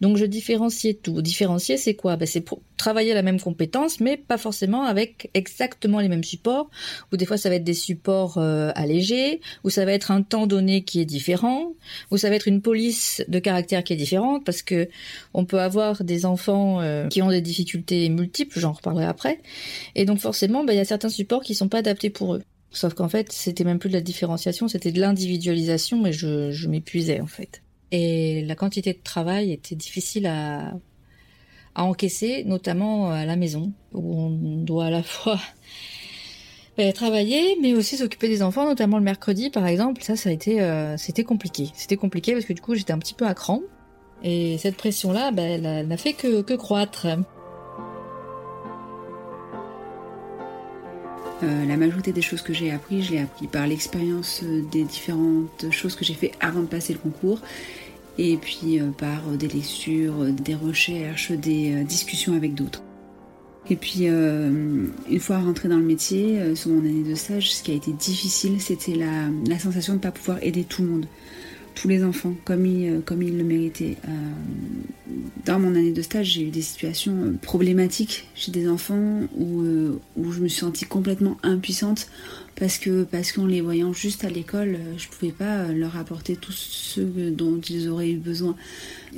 donc 0.00 0.16
je 0.16 0.24
différenciais 0.24 0.94
tout. 0.94 1.20
Différencier, 1.22 1.76
c'est 1.76 1.94
quoi? 1.94 2.16
Ben, 2.16 2.26
C'est 2.26 2.44
travailler 2.76 3.14
la 3.14 3.22
même 3.22 3.40
compétence, 3.40 4.00
mais 4.00 4.16
pas 4.16 4.38
forcément 4.38 4.84
avec 4.84 5.30
exactement 5.34 5.98
les 6.00 6.08
mêmes 6.08 6.24
supports. 6.24 6.70
Ou 7.12 7.16
des 7.16 7.26
fois, 7.26 7.36
ça 7.36 7.48
va 7.48 7.56
être 7.56 7.64
des 7.64 7.74
supports 7.74 8.38
euh, 8.38 8.70
allégés, 8.74 9.40
ou 9.64 9.70
ça 9.70 9.84
va 9.84 9.92
être 9.92 10.10
un 10.10 10.22
temps 10.22 10.46
donné 10.46 10.84
qui 10.84 11.00
est 11.00 11.04
différent, 11.04 11.72
ou 12.10 12.16
ça 12.16 12.28
va 12.28 12.36
être 12.36 12.48
une 12.48 12.62
police 12.62 13.24
de 13.28 13.38
caractère 13.38 13.82
qui 13.82 13.92
est 13.92 13.96
différente, 13.96 14.44
parce 14.44 14.62
que 14.62 14.88
on 15.34 15.44
peut 15.44 15.60
avoir 15.60 16.04
des 16.04 16.24
enfants 16.24 16.80
euh, 16.80 17.08
qui 17.08 17.20
ont 17.22 17.30
des 17.30 17.40
difficultés 17.40 18.08
multiples, 18.08 18.60
j'en 18.60 18.72
reparlerai 18.72 19.06
après. 19.06 19.40
Et 19.96 20.04
donc 20.04 20.20
forcément, 20.20 20.64
ben, 20.64 20.72
il 20.72 20.76
y 20.76 20.80
a 20.80 20.84
certains 20.84 21.08
supports 21.08 21.42
qui 21.42 21.54
sont 21.54 21.68
pas 21.68 21.78
adaptés 21.78 22.10
pour 22.10 22.34
eux. 22.34 22.42
Sauf 22.70 22.94
qu'en 22.94 23.08
fait, 23.08 23.32
c'était 23.32 23.64
même 23.64 23.78
plus 23.78 23.88
de 23.88 23.94
la 23.94 24.02
différenciation, 24.02 24.68
c'était 24.68 24.92
de 24.92 25.00
l'individualisation, 25.00 26.06
et 26.06 26.12
je, 26.12 26.52
je 26.52 26.68
m'épuisais 26.68 27.20
en 27.20 27.26
fait 27.26 27.62
et 27.90 28.44
la 28.44 28.54
quantité 28.54 28.92
de 28.92 28.98
travail 29.02 29.52
était 29.52 29.74
difficile 29.74 30.26
à, 30.26 30.74
à 31.74 31.84
encaisser, 31.84 32.44
notamment 32.44 33.10
à 33.10 33.24
la 33.24 33.36
maison, 33.36 33.72
où 33.92 34.20
on 34.20 34.30
doit 34.62 34.86
à 34.86 34.90
la 34.90 35.02
fois 35.04 35.38
ben, 36.76 36.92
travailler, 36.92 37.56
mais 37.60 37.74
aussi 37.74 37.96
s'occuper 37.96 38.28
des 38.28 38.42
enfants, 38.42 38.64
notamment 38.64 38.98
le 38.98 39.04
mercredi, 39.04 39.50
par 39.50 39.66
exemple. 39.66 40.02
Ça, 40.02 40.16
ça 40.16 40.28
a 40.28 40.32
été, 40.32 40.60
euh, 40.60 40.96
c'était 40.96 41.24
compliqué. 41.24 41.70
C'était 41.74 41.96
compliqué 41.96 42.32
parce 42.32 42.44
que 42.44 42.52
du 42.52 42.60
coup, 42.60 42.74
j'étais 42.74 42.92
un 42.92 42.98
petit 42.98 43.14
peu 43.14 43.26
à 43.26 43.34
cran. 43.34 43.62
Et 44.22 44.58
cette 44.58 44.76
pression-là, 44.76 45.30
ben, 45.30 45.64
elle 45.64 45.86
n'a 45.86 45.96
fait 45.96 46.12
que, 46.12 46.42
que 46.42 46.54
croître. 46.54 47.06
Euh, 51.42 51.64
la 51.66 51.76
majorité 51.76 52.12
des 52.12 52.22
choses 52.22 52.42
que 52.42 52.52
j'ai 52.52 52.70
appris, 52.70 53.02
je 53.02 53.12
l'ai 53.12 53.20
appris 53.20 53.46
par 53.46 53.66
l'expérience 53.66 54.42
euh, 54.42 54.62
des 54.72 54.84
différentes 54.84 55.66
choses 55.70 55.94
que 55.94 56.04
j'ai 56.04 56.14
fait 56.14 56.32
avant 56.40 56.62
de 56.62 56.66
passer 56.66 56.92
le 56.92 56.98
concours 56.98 57.40
et 58.18 58.36
puis 58.36 58.80
par 58.98 59.22
des 59.38 59.46
lectures, 59.46 60.24
des 60.32 60.56
recherches, 60.56 61.30
des 61.30 61.84
discussions 61.84 62.34
avec 62.34 62.52
d'autres. 62.52 62.82
Et 63.70 63.76
puis, 63.76 64.06
une 64.06 65.20
fois 65.20 65.38
rentrée 65.38 65.68
dans 65.68 65.76
le 65.76 65.84
métier, 65.84 66.56
sur 66.56 66.72
mon 66.72 66.80
année 66.80 67.08
de 67.08 67.14
stage, 67.14 67.52
ce 67.52 67.62
qui 67.62 67.70
a 67.70 67.74
été 67.74 67.92
difficile, 67.92 68.60
c'était 68.60 68.96
la 68.96 69.58
sensation 69.60 69.92
de 69.92 69.98
ne 69.98 70.02
pas 70.02 70.10
pouvoir 70.10 70.42
aider 70.42 70.64
tout 70.64 70.82
le 70.82 70.88
monde 70.88 71.06
tous 71.80 71.88
les 71.88 72.02
enfants 72.02 72.34
comme 72.44 72.66
ils, 72.66 72.88
euh, 72.88 73.00
comme 73.04 73.20
le 73.20 73.44
méritaient. 73.44 73.96
Euh, 74.04 74.10
dans 75.44 75.58
mon 75.58 75.74
année 75.74 75.92
de 75.92 76.02
stage, 76.02 76.26
j'ai 76.26 76.42
eu 76.42 76.50
des 76.50 76.62
situations 76.62 77.16
euh, 77.24 77.32
problématiques 77.40 78.26
chez 78.34 78.50
des 78.50 78.68
enfants 78.68 79.22
où, 79.36 79.62
où 80.16 80.32
je 80.32 80.40
me 80.40 80.48
suis 80.48 80.60
sentie 80.60 80.86
complètement 80.86 81.36
impuissante 81.42 82.08
parce 82.56 82.78
que 82.78 83.04
parce 83.04 83.30
qu'en 83.30 83.46
les 83.46 83.60
voyant 83.60 83.92
juste 83.92 84.24
à 84.24 84.30
l'école, 84.30 84.78
je 84.96 85.06
pouvais 85.06 85.32
pas 85.32 85.68
leur 85.68 85.96
apporter 85.96 86.34
tout 86.34 86.52
ce 86.52 87.00
dont 87.00 87.60
ils 87.60 87.88
auraient 87.88 88.10
eu 88.10 88.16
besoin. 88.16 88.56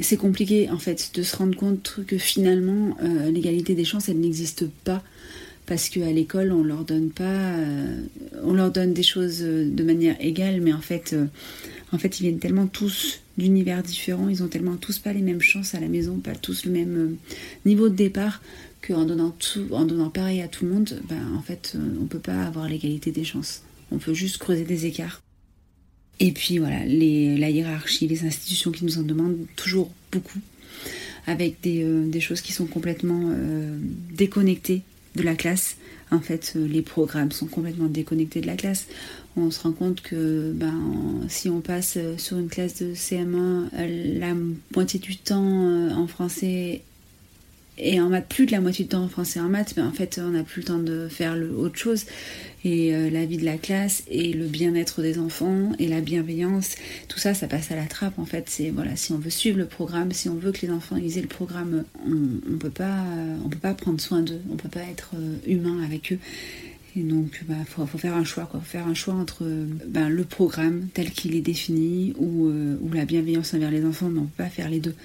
C'est 0.00 0.18
compliqué 0.18 0.68
en 0.70 0.78
fait 0.78 1.12
de 1.14 1.22
se 1.22 1.36
rendre 1.36 1.56
compte 1.56 2.00
que 2.06 2.18
finalement 2.18 2.96
l'égalité 3.32 3.74
des 3.74 3.84
chances 3.84 4.10
elle 4.10 4.20
n'existe 4.20 4.66
pas 4.84 5.02
parce 5.64 5.88
qu'à 5.88 6.12
l'école 6.12 6.52
on 6.52 6.62
leur 6.62 6.84
donne 6.84 7.10
pas 7.10 7.54
on 8.42 8.52
leur 8.52 8.70
donne 8.70 8.92
des 8.92 9.02
choses 9.02 9.40
de 9.40 9.82
manière 9.82 10.16
égale 10.20 10.60
mais 10.60 10.74
en 10.74 10.82
fait 10.82 11.16
en 11.92 11.98
fait, 11.98 12.20
ils 12.20 12.24
viennent 12.24 12.38
tellement 12.38 12.66
tous 12.66 13.20
d'univers 13.36 13.82
différents, 13.82 14.28
ils 14.28 14.42
ont 14.42 14.48
tellement 14.48 14.76
tous 14.76 14.98
pas 14.98 15.12
les 15.12 15.22
mêmes 15.22 15.40
chances 15.40 15.74
à 15.74 15.80
la 15.80 15.88
maison, 15.88 16.18
pas 16.18 16.34
tous 16.34 16.64
le 16.64 16.72
même 16.72 16.96
euh, 16.96 17.16
niveau 17.64 17.88
de 17.88 17.94
départ, 17.94 18.40
qu'en 18.86 19.04
donnant, 19.04 19.30
tout, 19.30 19.66
en 19.72 19.84
donnant 19.84 20.10
pareil 20.10 20.40
à 20.40 20.48
tout 20.48 20.64
le 20.64 20.72
monde, 20.72 21.00
ben, 21.08 21.34
en 21.36 21.42
fait, 21.42 21.72
euh, 21.74 21.96
on 22.00 22.06
peut 22.06 22.18
pas 22.18 22.44
avoir 22.44 22.68
l'égalité 22.68 23.10
des 23.10 23.24
chances. 23.24 23.62
On 23.90 23.98
peut 23.98 24.14
juste 24.14 24.38
creuser 24.38 24.64
des 24.64 24.86
écarts. 24.86 25.20
Et 26.20 26.32
puis 26.32 26.58
voilà, 26.58 26.84
la 26.84 27.50
hiérarchie, 27.50 28.06
les 28.06 28.24
institutions 28.24 28.70
qui 28.70 28.84
nous 28.84 28.98
en 28.98 29.02
demandent 29.02 29.38
toujours 29.56 29.90
beaucoup, 30.12 30.38
avec 31.26 31.60
des, 31.62 31.82
euh, 31.82 32.20
choses 32.20 32.42
qui 32.42 32.52
sont 32.52 32.66
complètement 32.66 33.32
déconnectées 34.12 34.82
de 35.16 35.22
la 35.22 35.34
classe. 35.34 35.76
En 36.12 36.20
fait, 36.20 36.54
les 36.56 36.82
programmes 36.82 37.30
sont 37.30 37.46
complètement 37.46 37.86
déconnectés 37.86 38.40
de 38.40 38.46
la 38.46 38.56
classe. 38.56 38.86
On 39.36 39.50
se 39.50 39.62
rend 39.62 39.72
compte 39.72 40.00
que 40.00 40.52
ben, 40.52 40.74
si 41.28 41.48
on 41.48 41.60
passe 41.60 41.98
sur 42.18 42.38
une 42.38 42.48
classe 42.48 42.82
de 42.82 42.94
CM1 42.94 43.68
la 44.18 44.34
moitié 44.74 44.98
du 44.98 45.16
temps 45.16 45.66
euh, 45.66 45.90
en 45.92 46.06
français 46.06 46.82
et 47.80 48.00
en 48.00 48.08
maths, 48.08 48.28
plus 48.28 48.46
de 48.46 48.52
la 48.52 48.60
moitié 48.60 48.84
du 48.84 48.90
temps 48.90 49.02
en 49.02 49.08
français 49.08 49.40
en 49.40 49.48
maths, 49.48 49.74
ben, 49.74 49.86
en 49.86 49.92
fait 49.92 50.20
on 50.22 50.30
n'a 50.30 50.42
plus 50.42 50.60
le 50.60 50.66
temps 50.66 50.78
de 50.78 51.08
faire 51.08 51.36
le, 51.36 51.50
autre 51.50 51.78
chose. 51.78 52.04
Et 52.62 52.94
euh, 52.94 53.08
la 53.08 53.24
vie 53.24 53.38
de 53.38 53.44
la 53.46 53.56
classe 53.56 54.02
et 54.06 54.34
le 54.34 54.44
bien-être 54.44 55.00
des 55.00 55.18
enfants 55.18 55.72
et 55.78 55.88
la 55.88 56.02
bienveillance, 56.02 56.74
tout 57.08 57.18
ça, 57.18 57.32
ça 57.32 57.46
passe 57.46 57.70
à 57.70 57.76
la 57.76 57.86
trappe 57.86 58.18
en 58.18 58.26
fait. 58.26 58.50
C'est 58.50 58.68
voilà, 58.68 58.96
si 58.96 59.12
on 59.12 59.18
veut 59.18 59.30
suivre 59.30 59.56
le 59.56 59.64
programme, 59.64 60.12
si 60.12 60.28
on 60.28 60.34
veut 60.34 60.52
que 60.52 60.66
les 60.66 60.72
enfants 60.72 60.96
aient 60.96 61.20
le 61.22 61.26
programme, 61.26 61.84
on, 62.06 62.52
on 62.52 62.58
peut 62.58 62.70
pas, 62.70 63.02
on 63.44 63.48
peut 63.48 63.58
pas 63.58 63.72
prendre 63.72 64.00
soin 64.00 64.20
d'eux, 64.20 64.42
on 64.52 64.56
peut 64.56 64.68
pas 64.68 64.82
être 64.90 65.12
euh, 65.14 65.36
humain 65.46 65.82
avec 65.82 66.12
eux. 66.12 66.18
Et 66.96 67.02
donc, 67.02 67.38
il 67.42 67.46
bah, 67.46 67.54
faut, 67.66 67.86
faire 67.98 68.14
un 68.14 68.24
choix, 68.24 68.46
quoi. 68.46 68.60
faire 68.60 68.86
un 68.88 68.94
choix 68.94 69.14
entre 69.14 69.44
bah, 69.86 70.08
le 70.08 70.24
programme 70.24 70.88
tel 70.92 71.10
qu'il 71.10 71.36
est 71.36 71.40
défini 71.40 72.14
euh, 72.20 72.76
ou, 72.80 72.92
la 72.92 73.04
bienveillance 73.04 73.54
envers 73.54 73.70
les 73.70 73.84
enfants, 73.84 74.08
mais 74.08 74.18
on 74.18 74.24
peut 74.24 74.44
pas 74.44 74.48
faire 74.48 74.68
les 74.68 74.80
deux. 74.80 74.96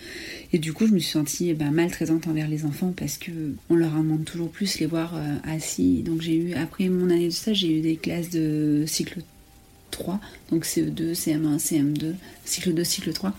Et 0.51 0.57
du 0.57 0.73
coup, 0.73 0.87
je 0.87 0.93
me 0.93 0.99
suis 0.99 1.11
sentie 1.11 1.53
bah, 1.53 1.69
maltraitante 1.69 2.27
envers 2.27 2.47
les 2.47 2.65
enfants 2.65 2.93
parce 2.95 3.17
que 3.17 3.31
on 3.69 3.75
leur 3.75 3.91
demande 3.91 4.25
toujours 4.25 4.49
plus 4.49 4.79
les 4.79 4.87
voir 4.87 5.15
euh, 5.15 5.35
assis. 5.43 6.01
Donc, 6.01 6.21
j'ai 6.21 6.35
eu, 6.35 6.53
après 6.53 6.89
mon 6.89 7.09
année 7.11 7.27
de 7.27 7.33
stage, 7.33 7.57
j'ai 7.57 7.77
eu 7.77 7.81
des 7.81 7.97
classes 7.97 8.31
de 8.31 8.85
cycle 8.87 9.21
3, 9.91 10.19
donc 10.49 10.65
CE2, 10.65 11.13
CM1, 11.13 11.59
CM2, 11.59 12.13
cycle 12.45 12.73
2, 12.73 12.83
cycle 12.83 13.13
3 13.13 13.33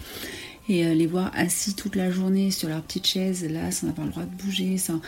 et 0.69 0.87
euh, 0.87 0.95
les 0.95 1.07
voir 1.07 1.31
assis 1.35 1.75
toute 1.75 1.97
la 1.97 2.11
journée 2.11 2.51
sur 2.51 2.69
leur 2.69 2.83
petite 2.83 3.07
chaise, 3.07 3.47
là, 3.49 3.71
sans 3.71 3.89
avoir 3.89 4.07
le 4.07 4.13
droit 4.13 4.25
de 4.25 4.43
bouger. 4.43 4.79
Sans... 4.79 5.01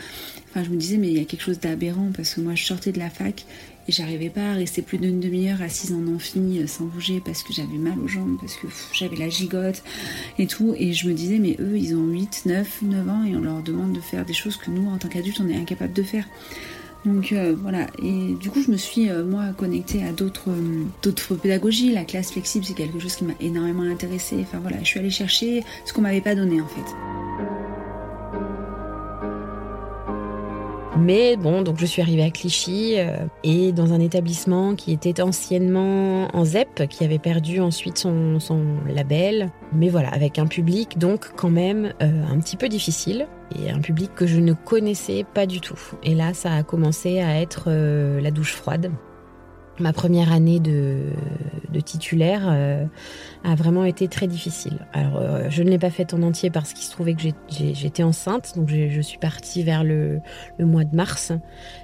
Enfin, 0.49 0.63
je 0.63 0.69
me 0.69 0.77
disais, 0.77 0.97
mais 0.97 1.07
il 1.07 1.17
y 1.17 1.19
a 1.19 1.25
quelque 1.25 1.43
chose 1.43 1.59
d'aberrant 1.59 2.11
parce 2.15 2.33
que 2.33 2.41
moi, 2.41 2.55
je 2.55 2.63
sortais 2.63 2.91
de 2.91 2.99
la 2.99 3.09
fac 3.09 3.45
et 3.87 3.91
j'arrivais 3.91 4.29
pas 4.29 4.51
à 4.51 4.53
rester 4.53 4.81
plus 4.81 4.97
d'une 4.97 5.19
demi-heure 5.19 5.61
assise 5.61 5.91
en 5.91 6.07
amphi 6.07 6.59
euh, 6.59 6.67
sans 6.67 6.85
bouger 6.85 7.21
parce 7.23 7.43
que 7.43 7.53
j'avais 7.53 7.77
mal 7.77 7.99
aux 7.99 8.07
jambes, 8.07 8.37
parce 8.39 8.55
que 8.55 8.67
j'avais 8.93 9.17
la 9.17 9.29
gigote 9.29 9.83
et 10.37 10.47
tout. 10.47 10.75
Et 10.77 10.93
je 10.93 11.07
me 11.07 11.13
disais, 11.13 11.39
mais 11.39 11.55
eux, 11.59 11.77
ils 11.77 11.95
ont 11.95 12.07
8, 12.07 12.43
9, 12.45 12.81
9 12.83 13.09
ans 13.09 13.23
et 13.25 13.35
on 13.35 13.41
leur 13.41 13.61
demande 13.61 13.93
de 13.93 14.01
faire 14.01 14.25
des 14.25 14.33
choses 14.33 14.57
que 14.57 14.71
nous, 14.71 14.89
en 14.89 14.97
tant 14.97 15.09
qu'adultes, 15.09 15.41
on 15.41 15.49
est 15.49 15.57
incapable 15.57 15.93
de 15.93 16.03
faire. 16.03 16.25
Donc 17.05 17.31
euh, 17.31 17.55
voilà, 17.57 17.87
et 18.03 18.33
du 18.33 18.49
coup 18.49 18.61
je 18.61 18.71
me 18.71 18.77
suis 18.77 19.09
euh, 19.09 19.23
moi 19.23 19.45
connectée 19.55 20.03
à 20.03 20.11
d'autres 20.11 20.49
euh, 20.49 20.83
d'autres 21.01 21.35
pédagogies. 21.35 21.93
La 21.93 22.03
classe 22.03 22.31
flexible 22.31 22.65
c'est 22.65 22.73
quelque 22.73 22.99
chose 22.99 23.15
qui 23.15 23.23
m'a 23.23 23.33
énormément 23.39 23.83
intéressée. 23.83 24.37
Enfin 24.41 24.59
voilà, 24.59 24.79
je 24.79 24.85
suis 24.85 24.99
allée 24.99 25.09
chercher 25.09 25.63
ce 25.85 25.93
qu'on 25.93 26.01
m'avait 26.01 26.21
pas 26.21 26.35
donné 26.35 26.59
en 26.59 26.67
fait. 26.67 27.58
Mais 30.97 31.37
bon, 31.37 31.61
donc 31.61 31.77
je 31.79 31.85
suis 31.85 32.01
arrivée 32.01 32.23
à 32.23 32.31
Clichy 32.31 32.95
et 33.43 33.71
dans 33.71 33.93
un 33.93 33.99
établissement 33.99 34.75
qui 34.75 34.91
était 34.91 35.21
anciennement 35.21 36.27
en 36.35 36.43
ZEP, 36.43 36.87
qui 36.89 37.05
avait 37.05 37.19
perdu 37.19 37.61
ensuite 37.61 37.97
son, 37.97 38.39
son 38.39 38.63
label. 38.87 39.51
Mais 39.71 39.89
voilà, 39.89 40.09
avec 40.09 40.39
un 40.39 40.47
public 40.47 40.97
donc 40.97 41.31
quand 41.35 41.51
même 41.51 41.93
un 41.99 42.39
petit 42.39 42.57
peu 42.57 42.67
difficile 42.67 43.27
et 43.57 43.69
un 43.69 43.79
public 43.79 44.11
que 44.15 44.27
je 44.27 44.39
ne 44.39 44.53
connaissais 44.53 45.25
pas 45.33 45.45
du 45.45 45.61
tout. 45.61 45.79
Et 46.03 46.15
là, 46.15 46.33
ça 46.33 46.53
a 46.53 46.63
commencé 46.63 47.19
à 47.19 47.39
être 47.41 47.65
euh, 47.67 48.21
la 48.21 48.31
douche 48.31 48.53
froide. 48.53 48.91
Ma 49.79 49.93
première 49.93 50.31
année 50.31 50.59
de, 50.59 51.03
titulaire 51.85 52.47
euh, 52.49 52.85
a 53.45 53.55
vraiment 53.55 53.85
été 53.85 54.09
très 54.09 54.27
difficile. 54.27 54.85
Alors, 54.91 55.17
euh, 55.17 55.45
je 55.49 55.63
ne 55.63 55.69
l'ai 55.69 55.79
pas 55.79 55.89
faite 55.89 56.13
en 56.13 56.21
entier 56.23 56.49
parce 56.49 56.73
qu'il 56.73 56.83
se 56.83 56.91
trouvait 56.91 57.13
que 57.13 57.21
j'étais 57.49 58.03
enceinte, 58.03 58.53
donc 58.57 58.67
je 58.67 59.01
suis 59.01 59.17
partie 59.17 59.63
vers 59.63 59.85
le, 59.85 60.19
le, 60.57 60.65
mois 60.65 60.83
de 60.83 60.93
mars. 60.93 61.31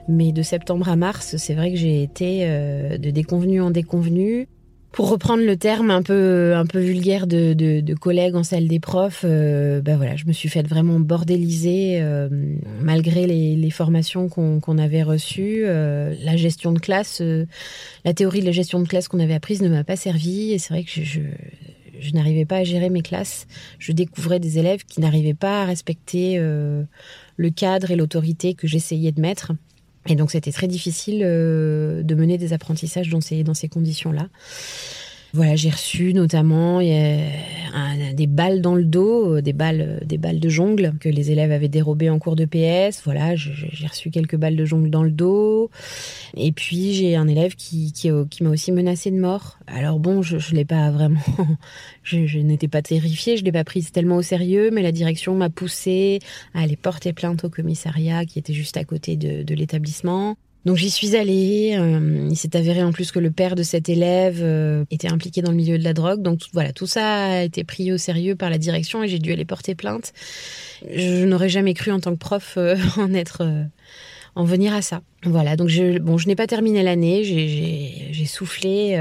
Mais 0.10 0.34
de 0.34 0.42
septembre 0.42 0.90
à 0.90 0.98
mars, 0.98 1.38
c'est 1.38 1.54
vrai 1.54 1.72
que 1.72 1.78
j'ai 1.78 2.04
été 2.04 2.46
de 2.46 3.10
déconvenue 3.10 3.62
en 3.62 3.72
déconvenue 3.72 4.50
pour 4.96 5.10
reprendre 5.10 5.44
le 5.44 5.58
terme 5.58 5.92
un 5.92 6.02
peu 6.02 6.56
un 6.56 6.66
peu 6.66 6.80
vulgaire 6.80 7.28
de, 7.28 7.52
de, 7.54 7.94
collègues 7.96 8.36
en 8.36 8.44
salle 8.44 8.70
des 8.70 8.80
profs, 8.80 9.26
euh, 9.26 9.82
bah 9.82 9.98
voilà, 9.98 10.16
je 10.16 10.24
me 10.26 10.32
suis 10.32 10.48
faite 10.48 10.70
vraiment 10.70 11.02
bordéliser 11.02 12.00
euh, 12.00 12.30
malgré 12.80 13.28
les, 13.28 13.58
les 13.58 13.70
formations 13.72 14.30
qu'on 14.30 14.78
avait 14.78 15.04
reçues. 15.04 15.64
Euh, 15.66 16.16
la 16.24 16.38
gestion 16.38 16.72
de 16.72 16.80
classe, 16.80 17.22
la 18.06 18.14
théorie 18.14 18.40
de 18.40 18.46
la 18.46 18.54
gestion 18.54 18.80
de 18.80 18.88
classe 18.88 19.10
qu'on 19.10 19.20
avait 19.20 19.34
apprise 19.34 19.62
ne 19.62 19.68
m'a 19.68 19.84
pas 19.84 19.98
servi 19.98 20.54
et 20.54 20.60
c'est 20.60 20.74
vrai 20.74 20.86
que 20.86 20.90
je, 20.90 21.04
je, 21.04 21.20
je 22.00 22.12
n'arrivais 22.14 22.46
pas 22.46 22.60
à 22.60 22.64
gérer 22.64 22.90
mes 22.90 23.02
classes. 23.02 23.48
Je 23.80 23.92
découvrais 23.92 24.40
des 24.40 24.60
élèves 24.60 24.86
qui 24.86 25.02
n'arrivaient 25.02 25.34
pas 25.34 25.64
à 25.64 25.66
respecter 25.66 26.38
le 26.38 27.50
cadre 27.50 27.92
et 27.92 27.98
l'autorité 27.98 28.54
que 28.54 28.66
j'essayais 28.66 29.12
de 29.12 29.20
mettre. 29.20 29.52
Et 30.08 30.16
donc 30.16 30.32
c'était 30.32 30.52
très 30.52 30.68
difficile 30.68 31.22
euh, 31.24 32.04
de 32.04 32.16
mener 32.16 32.38
des 32.38 32.54
apprentissages 32.54 33.10
dans 33.10 33.22
ces, 33.22 33.44
dans 33.44 33.54
ces 33.54 33.70
conditions-là. 33.70 34.28
Voilà, 35.34 35.56
j'ai 35.56 35.70
reçu 35.70 36.14
notamment 36.14 36.80
des 36.80 38.28
balles 38.28 38.62
dans 38.62 38.76
le 38.76 38.86
dos, 38.86 39.36
euh, 39.36 39.42
des 39.42 39.54
balles, 39.54 40.02
des 40.06 40.18
balles 40.18 40.40
de 40.40 40.50
jongle 40.50 40.94
que 41.00 41.10
les 41.10 41.32
élèves 41.32 41.52
avaient 41.52 41.68
dérobées 41.68 42.10
en 42.10 42.20
cours 42.20 42.36
de 42.36 42.46
PS. 42.46 43.02
Voilà, 43.04 43.36
j'ai 43.36 43.88
reçu 43.88 44.12
quelques 44.12 44.38
balles 44.38 44.56
de 44.56 44.66
jongle 44.66 44.90
dans 44.90 45.04
le 45.04 45.12
dos. 45.12 45.70
Et 46.38 46.52
puis 46.52 46.94
j'ai 46.94 47.16
un 47.16 47.28
élève 47.28 47.56
qui, 47.56 47.92
qui, 47.92 48.10
euh, 48.10 48.26
m'a 48.42 48.50
aussi 48.50 48.72
menacé 48.72 49.12
de 49.12 49.20
mort. 49.20 49.58
Alors 49.68 50.00
bon, 50.00 50.22
je, 50.22 50.56
l'ai 50.56 50.66
pas 50.66 50.92
vraiment, 50.92 51.20
je, 52.04 52.38
n'étais 52.40 52.68
pas 52.68 52.82
terrifiée, 52.82 53.38
je 53.38 53.44
l'ai 53.44 53.52
pas 53.52 53.64
prise 53.64 53.92
tellement 53.92 54.18
au 54.18 54.22
sérieux, 54.22 54.70
mais 54.72 54.82
la 54.82 54.92
direction 54.92 55.36
m'a 55.36 55.50
poussée 55.50 56.20
à 56.54 56.62
aller 56.62 56.78
porter 56.78 57.14
plainte 57.14 57.44
au 57.44 57.50
commissariat 57.50 58.26
qui 58.26 58.40
était 58.40 58.54
juste 58.54 58.78
à 58.78 58.84
côté 58.84 59.18
de 59.18 59.54
l'établissement. 59.54 60.38
Donc 60.66 60.78
j'y 60.78 60.90
suis 60.90 61.16
allée. 61.16 61.76
Euh, 61.78 62.28
il 62.30 62.36
s'est 62.36 62.56
avéré 62.56 62.84
en 62.84 62.92
plus 62.92 63.12
que 63.12 63.20
le 63.20 63.30
père 63.30 63.56
de 63.56 63.62
cet 63.62 63.88
élève 63.88 64.40
euh, 64.42 64.84
était 64.90 65.08
impliqué 65.08 65.42
dans 65.42 65.52
le 65.52 65.58
milieu 65.58 65.78
de 65.78 65.84
la 65.84 65.94
drogue. 65.94 66.22
Donc 66.22 66.40
voilà, 66.54 66.74
tout 66.74 66.88
ça 66.88 67.26
a 67.26 67.44
été 67.44 67.64
pris 67.64 67.92
au 67.92 67.98
sérieux 67.98 68.36
par 68.36 68.50
la 68.50 68.58
direction 68.58 69.04
et 69.04 69.08
j'ai 69.08 69.20
dû 69.20 69.32
aller 69.32 69.46
porter 69.46 69.76
plainte. 69.76 70.12
Je 70.90 71.26
n'aurais 71.26 71.50
jamais 71.50 71.76
cru 71.76 71.92
en 71.92 72.00
tant 72.00 72.12
que 72.12 72.20
prof 72.20 72.56
euh, 72.58 72.76
en 72.98 73.14
être, 73.14 73.48
en 74.34 74.44
venir 74.44 74.74
à 74.74 74.82
ça. 74.82 75.02
Voilà. 75.24 75.56
Donc 75.56 75.70
je, 75.70 76.00
bon, 76.00 76.18
je 76.18 76.28
n'ai 76.28 76.36
pas 76.36 76.48
terminé 76.48 76.82
l'année. 76.82 77.24
J'ai 77.24 78.26
soufflé 78.26 78.98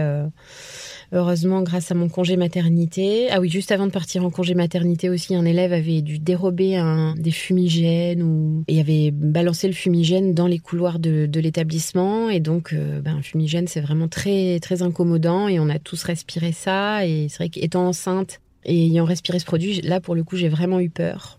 heureusement 1.14 1.62
grâce 1.62 1.90
à 1.90 1.94
mon 1.94 2.08
congé 2.08 2.36
maternité. 2.36 3.28
Ah 3.30 3.40
oui, 3.40 3.48
juste 3.48 3.72
avant 3.72 3.86
de 3.86 3.92
partir 3.92 4.24
en 4.24 4.30
congé 4.30 4.54
maternité 4.54 5.08
aussi, 5.08 5.34
un 5.34 5.44
élève 5.44 5.72
avait 5.72 6.02
dû 6.02 6.18
dérober 6.18 6.76
un, 6.76 7.14
des 7.14 7.30
fumigènes 7.30 8.22
ou, 8.22 8.64
et 8.68 8.80
avait 8.80 9.10
balancé 9.12 9.68
le 9.68 9.74
fumigène 9.74 10.34
dans 10.34 10.48
les 10.48 10.58
couloirs 10.58 10.98
de, 10.98 11.28
l'établissement. 11.40 12.28
Et 12.28 12.40
donc, 12.40 12.72
euh, 12.72 13.00
ben, 13.00 13.16
un 13.16 13.22
fumigène, 13.22 13.68
c'est 13.68 13.80
vraiment 13.80 14.08
très, 14.08 14.58
très 14.60 14.82
incommodant 14.82 15.48
et 15.48 15.60
on 15.60 15.68
a 15.68 15.78
tous 15.78 16.02
respiré 16.02 16.52
ça. 16.52 17.06
Et 17.06 17.28
c'est 17.28 17.38
vrai 17.38 17.48
qu'étant 17.48 17.86
enceinte 17.86 18.40
et 18.64 18.86
ayant 18.86 19.04
respiré 19.04 19.38
ce 19.38 19.44
produit, 19.44 19.80
là, 19.82 20.00
pour 20.00 20.14
le 20.14 20.24
coup, 20.24 20.36
j'ai 20.36 20.48
vraiment 20.48 20.80
eu 20.80 20.90
peur. 20.90 21.38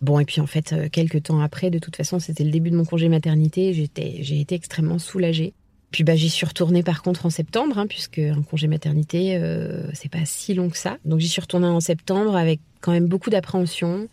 Bon, 0.00 0.18
et 0.18 0.24
puis 0.24 0.40
en 0.40 0.46
fait, 0.48 0.72
euh, 0.72 0.88
quelques 0.90 1.22
temps 1.22 1.40
après, 1.40 1.70
de 1.70 1.78
toute 1.78 1.94
façon, 1.94 2.18
c'était 2.18 2.42
le 2.42 2.50
début 2.50 2.70
de 2.70 2.76
mon 2.76 2.84
congé 2.84 3.08
maternité, 3.08 3.72
j'ai 3.72 4.40
été 4.40 4.54
extrêmement 4.56 4.98
soulagée. 4.98 5.54
Puis 5.92 6.04
bah, 6.04 6.16
j'y 6.16 6.30
suis 6.30 6.46
retournée 6.46 6.82
par 6.82 7.02
contre 7.02 7.26
en 7.26 7.30
septembre, 7.30 7.78
hein, 7.78 7.86
puisque 7.86 8.18
un 8.18 8.42
congé 8.42 8.66
maternité, 8.66 9.36
euh, 9.36 9.84
c'est 9.92 10.10
pas 10.10 10.24
si 10.24 10.54
long 10.54 10.70
que 10.70 10.78
ça. 10.78 10.96
Donc 11.04 11.20
j'y 11.20 11.28
suis 11.28 11.40
retournée 11.40 11.66
en 11.66 11.80
septembre 11.80 12.34
avec 12.34 12.60
quand 12.80 12.92
même 12.92 13.06
beaucoup 13.06 13.30
d'appréhension. 13.30 14.08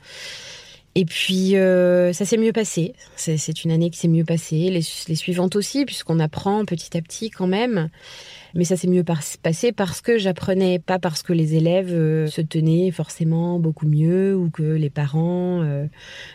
Et 0.95 1.05
puis 1.05 1.55
euh, 1.55 2.13
ça 2.13 2.25
s'est 2.25 2.37
mieux 2.37 2.51
passé. 2.51 2.93
C'est 3.15 3.63
une 3.63 3.71
année 3.71 3.89
qui 3.89 3.99
s'est 3.99 4.07
mieux 4.07 4.25
passée. 4.25 4.69
Les, 4.69 4.81
suivantes 5.15 5.55
aussi, 5.55 5.85
puisqu'on 5.85 6.19
apprend 6.19 6.65
petit 6.65 6.97
à 6.97 7.01
petit 7.01 7.29
quand 7.29 7.47
même. 7.47 7.89
Mais 8.55 8.63
ça 8.63 8.75
s'est 8.75 8.87
mieux 8.87 9.05
passé 9.41 9.71
parce 9.71 10.01
que 10.01 10.17
j'apprenais, 10.17 10.79
pas 10.79 10.97
parce 10.97 11.21
que 11.21 11.33
les 11.33 11.53
élèves 11.53 11.93
euh, 11.93 12.27
se 12.27 12.41
tenaient 12.41 12.89
forcément 12.89 13.59
beaucoup 13.59 13.87
mieux 13.87 14.35
ou 14.35 14.49
que 14.49 14.63
les 14.63 14.89
parents 14.89 15.61
euh, 15.61 15.85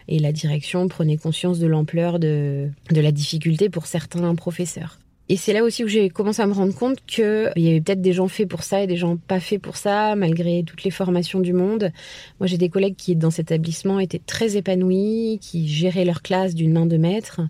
et 0.06 0.20
la 0.20 0.30
direction 0.30 0.86
prenaient 0.86 1.16
conscience 1.16 1.58
de 1.58 1.66
l'ampleur 1.66 2.20
de 2.20 2.70
la 2.90 3.12
difficulté 3.12 3.68
pour 3.68 3.86
certains 3.86 4.34
professeurs. 4.36 4.98
Et 5.30 5.36
c'est 5.38 5.54
là 5.54 5.64
aussi 5.64 5.82
où 5.82 5.88
j'ai 5.88 6.10
commencé 6.10 6.42
à 6.42 6.46
me 6.46 6.52
rendre 6.52 6.74
compte 6.74 6.98
qu'il 7.06 7.50
y 7.56 7.68
avait 7.68 7.80
peut-être 7.80 8.02
des 8.02 8.12
gens 8.12 8.28
faits 8.28 8.46
pour 8.46 8.62
ça 8.62 8.82
et 8.82 8.86
des 8.86 8.96
gens 8.96 9.16
pas 9.16 9.40
faits 9.40 9.60
pour 9.60 9.76
ça, 9.76 10.14
malgré 10.16 10.64
toutes 10.64 10.84
les 10.84 10.90
formations 10.90 11.40
du 11.40 11.54
monde. 11.54 11.92
Moi, 12.40 12.46
j'ai 12.46 12.58
des 12.58 12.68
collègues 12.68 12.96
qui, 12.96 13.16
dans 13.16 13.30
cet 13.30 13.50
établissement, 13.50 14.00
étaient 14.00 14.20
très 14.24 14.56
épanouis, 14.56 15.38
qui 15.40 15.66
géraient 15.66 16.04
leur 16.04 16.20
classe 16.20 16.54
d'une 16.54 16.72
main 16.72 16.84
de 16.84 16.98
maître 16.98 17.40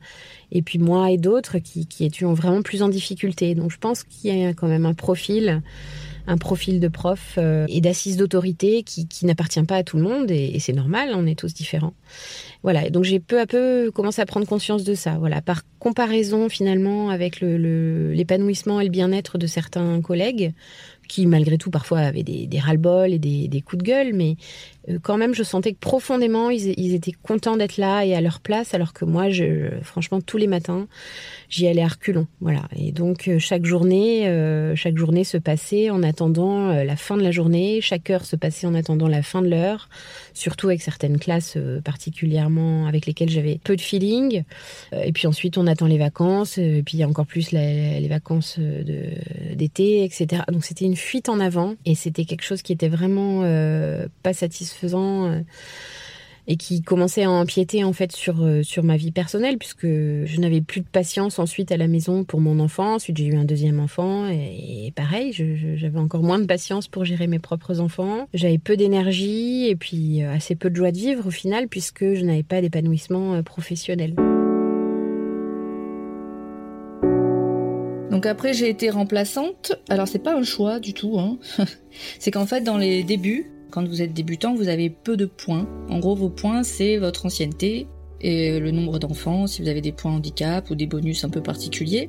et 0.53 0.63
puis 0.63 0.79
moi 0.79 1.11
et 1.11 1.19
d'autres 1.19 1.59
qui, 1.59 1.87
qui 1.87 2.05
étions 2.05 2.33
vraiment 2.33 2.63
plus 2.63 2.83
en 2.83 2.89
difficulté. 2.89 3.55
Donc 3.55 3.73
je 3.73 3.79
pense 3.79 4.05
qu'il 4.05 4.39
y 4.39 4.45
a 4.45 4.55
quand 4.55 4.69
même 4.69 4.87
un 4.87 4.95
profil 4.95 5.63
un 6.27 6.39
profil 6.39 6.81
de 6.81 6.89
prof 6.89 7.35
euh, 7.39 7.67
et 7.69 7.81
d'assise 7.81 8.17
d'autorité 8.17 8.83
qui, 8.83 9.07
qui 9.07 9.27
n'appartient 9.27 9.63
pas 9.63 9.77
à 9.77 9.83
tout 9.83 9.97
le 9.97 10.03
monde 10.03 10.31
et, 10.31 10.59
c'est 10.59 10.73
normal, 10.73 11.11
on 11.15 11.27
est 11.27 11.39
tous 11.39 11.53
différents. 11.53 11.95
Voilà, 12.63 12.87
et 12.87 12.91
donc 12.91 13.05
j'ai 13.05 13.21
peu 13.21 13.41
à 13.41 13.47
peu 13.47 13.91
commencé 13.95 14.23
à 14.23 14.27
prendre 14.27 14.47
conscience 14.47 14.85
de 14.85 14.95
ça. 14.95 15.19
Voilà, 15.19 15.43
par 15.43 15.63
comparaison 15.79 16.49
finalement 16.49 17.11
avec 17.11 17.41
l'épanouissement 17.41 18.77
le, 18.77 18.83
et 18.83 18.85
le 18.85 18.91
bien-être 18.91 19.37
de 19.37 19.47
certains 19.47 20.01
collègues, 20.01 20.53
qui 21.09 21.27
malgré 21.27 21.59
tout 21.59 21.71
parfois 21.71 21.99
avaient 21.99 22.23
des, 22.23 22.47
des 22.47 22.59
ras-le-bol 22.59 23.13
et 23.13 23.19
des, 23.19 23.49
des, 23.49 23.61
coups 23.61 23.83
de 23.83 23.89
gueule, 23.89 24.13
mais 24.15 24.37
quand 25.03 25.17
même 25.17 25.35
je 25.35 25.43
sentais 25.43 25.73
que 25.73 25.79
profondément 25.79 26.51
ils, 26.51 26.95
étaient 26.95 27.13
contents 27.13 27.57
d'être 27.57 27.77
là 27.77 28.05
et 28.05 28.15
à 28.15 28.21
leur 28.21 28.41
place, 28.41 28.75
alors 28.75 28.93
que 28.93 29.05
moi, 29.05 29.27
franchement, 29.83 30.21
tous 30.21 30.37
les 30.37 30.47
matins, 30.47 30.87
j'y 31.49 31.67
allais 31.67 31.83
à 31.83 31.89
reculons. 31.89 32.27
Voilà, 32.41 32.63
et 32.77 32.93
donc 32.93 33.29
euh, 33.29 33.39
chaque 33.39 33.65
journée, 33.65 34.29
euh, 34.29 34.77
chaque 34.77 34.97
journée 34.97 35.25
se 35.25 35.39
passait 35.39 35.91
en 35.91 36.03
attendant 36.03 36.69
la 36.69 36.97
fin 36.97 37.17
de 37.17 37.23
la 37.23 37.31
journée, 37.31 37.81
chaque 37.81 38.11
heure 38.11 38.25
se 38.25 38.37
passait 38.37 38.67
en 38.67 38.75
attendant 38.75 39.09
la 39.09 39.23
fin 39.23 39.43
de 39.43 39.49
l'heure, 39.49 39.89
surtout 40.35 40.69
avec 40.69 40.83
certaines 40.83 41.19
classes 41.19 41.57
particulièrement 41.85 42.87
avec 42.87 43.07
lesquelles 43.07 43.31
j'avais 43.31 43.61
peu 43.63 43.77
de 43.77 43.81
feeling. 43.81 44.43
et 44.93 45.13
puis 45.13 45.27
ensuite, 45.27 45.59
on 45.59 45.67
attend 45.67 45.87
les 45.87 45.99
vacances, 45.99 46.59
et 46.59 46.83
puis 46.85 47.05
encore 47.05 47.27
plus 47.27 47.53
les, 47.53 48.07
vacances 48.09 48.59
d'été, 49.55 50.05
etc. 50.05 50.43
Donc 50.51 50.65
c'était 50.65 50.85
une 50.85 50.97
fuite 50.97 51.29
en 51.29 51.41
avant 51.41 51.75
et 51.85 51.95
c'était 51.95 52.25
quelque 52.25 52.43
chose 52.43 52.63
qui 52.63 52.73
était 52.73 52.89
vraiment 52.89 53.43
euh, 53.43 54.07
pas 54.23 54.33
satisfaisant 54.33 54.74
euh, 54.83 55.41
et 56.47 56.57
qui 56.57 56.83
commençait 56.83 57.25
à 57.25 57.31
empiéter 57.31 57.85
en 57.85 57.93
fait 57.95 58.13
sur 58.13 58.43
euh, 58.43 58.63
sur 58.63 58.83
ma 58.83 58.97
vie 58.97 59.13
personnelle 59.13 59.57
puisque 59.57 59.87
je 59.87 60.41
n'avais 60.41 60.61
plus 60.61 60.83
de 60.83 60.87
patience 60.87 61.39
ensuite 61.39 61.73
à 61.73 61.77
la 61.77 61.89
maison 61.89 62.25
pour 62.25 62.41
mon 62.41 62.61
enfant. 62.61 62.95
Ensuite 62.95 63.17
j'ai 63.17 63.27
eu 63.27 63.37
un 63.37 63.45
deuxième 63.45 63.81
enfant 63.81 64.29
et, 64.29 64.93
pareil, 64.95 65.33
j'avais 65.33 65.99
encore 65.99 66.23
moins 66.23 66.39
de 66.39 66.47
patience 66.47 66.89
pour 66.89 67.05
gérer 67.05 67.27
mes 67.27 67.39
propres 67.39 67.81
enfants. 67.81 68.29
J'avais 68.35 68.59
peu 68.59 68.77
d'énergie 68.77 69.67
et 69.69 69.77
puis 69.77 70.23
assez 70.23 70.55
peu 70.55 70.71
de 70.71 70.77
joie 70.77 70.93
de 70.93 70.99
vivre 70.99 71.27
au 71.27 71.31
final 71.31 71.69
puisque 71.69 72.05
je 72.15 72.25
n'avais 72.25 72.43
pas 72.43 72.61
d'épanouissement 72.61 73.43
professionnel. 73.43 74.15
Donc 78.15 78.27
après 78.27 78.53
j'ai 78.53 78.69
été 78.69 78.91
remplaçante. 78.91 79.73
Alors 79.89 80.07
c'est 80.07 80.21
pas 80.21 80.37
un 80.37 80.45
choix 80.45 80.79
du 80.79 80.95
tout. 80.95 81.19
Hein. 81.19 81.37
c'est 82.21 82.31
qu'en 82.31 82.47
fait 82.47 82.61
dans 82.61 82.79
les 82.79 83.03
débuts, 83.03 83.51
quand 83.75 83.89
vous 83.89 84.03
êtes 84.03 84.13
débutant, 84.13 84.55
vous 84.55 84.69
avez 84.69 84.89
peu 84.89 85.17
de 85.17 85.27
points. 85.27 85.67
En 85.91 85.99
gros 85.99 86.15
vos 86.15 86.29
points 86.29 86.63
c'est 86.63 86.97
votre 86.97 87.27
ancienneté 87.27 87.89
et 88.21 88.61
le 88.61 88.71
nombre 88.71 89.01
d'enfants, 89.01 89.49
si 89.49 89.63
vous 89.63 89.69
avez 89.69 89.81
des 89.81 89.91
points 89.91 90.13
handicap 90.13 90.71
ou 90.71 90.77
des 90.77 90.87
bonus 90.87 91.25
un 91.25 91.29
peu 91.29 91.43
particuliers. 91.43 92.09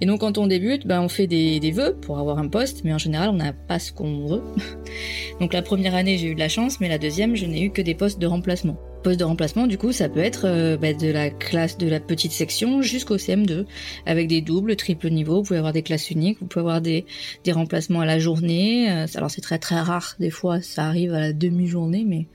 Et 0.00 0.06
donc 0.06 0.20
quand 0.20 0.38
on 0.38 0.46
débute, 0.46 0.86
ben, 0.86 1.02
on 1.02 1.08
fait 1.08 1.26
des, 1.26 1.58
des 1.58 1.72
vœux 1.72 1.96
pour 2.00 2.20
avoir 2.20 2.38
un 2.38 2.46
poste, 2.46 2.84
mais 2.84 2.94
en 2.94 2.98
général 2.98 3.30
on 3.30 3.34
n'a 3.34 3.52
pas 3.52 3.80
ce 3.80 3.92
qu'on 3.92 4.28
veut. 4.28 4.42
donc 5.40 5.52
la 5.52 5.62
première 5.62 5.96
année 5.96 6.18
j'ai 6.18 6.28
eu 6.28 6.34
de 6.34 6.38
la 6.38 6.48
chance, 6.48 6.78
mais 6.80 6.88
la 6.88 6.98
deuxième 6.98 7.34
je 7.34 7.46
n'ai 7.46 7.64
eu 7.64 7.70
que 7.70 7.82
des 7.82 7.96
postes 7.96 8.20
de 8.20 8.26
remplacement. 8.28 8.76
Poste 9.02 9.18
de 9.18 9.24
remplacement, 9.24 9.66
du 9.66 9.78
coup, 9.78 9.90
ça 9.90 10.08
peut 10.08 10.20
être 10.20 10.44
euh, 10.44 10.76
bah, 10.76 10.92
de 10.92 11.08
la 11.08 11.28
classe 11.28 11.76
de 11.76 11.88
la 11.88 11.98
petite 11.98 12.30
section 12.30 12.82
jusqu'au 12.82 13.16
CM2, 13.16 13.64
avec 14.06 14.28
des 14.28 14.40
doubles, 14.40 14.76
triples 14.76 15.10
niveaux. 15.10 15.36
Vous 15.38 15.42
pouvez 15.42 15.58
avoir 15.58 15.72
des 15.72 15.82
classes 15.82 16.12
uniques, 16.12 16.38
vous 16.40 16.46
pouvez 16.46 16.60
avoir 16.60 16.80
des, 16.80 17.04
des 17.42 17.50
remplacements 17.50 18.00
à 18.00 18.06
la 18.06 18.20
journée. 18.20 18.88
Euh, 18.92 19.06
alors 19.16 19.28
c'est 19.28 19.40
très 19.40 19.58
très 19.58 19.80
rare, 19.80 20.14
des 20.20 20.30
fois 20.30 20.60
ça 20.60 20.84
arrive 20.84 21.14
à 21.14 21.18
la 21.18 21.32
demi-journée, 21.32 22.04
mais 22.06 22.28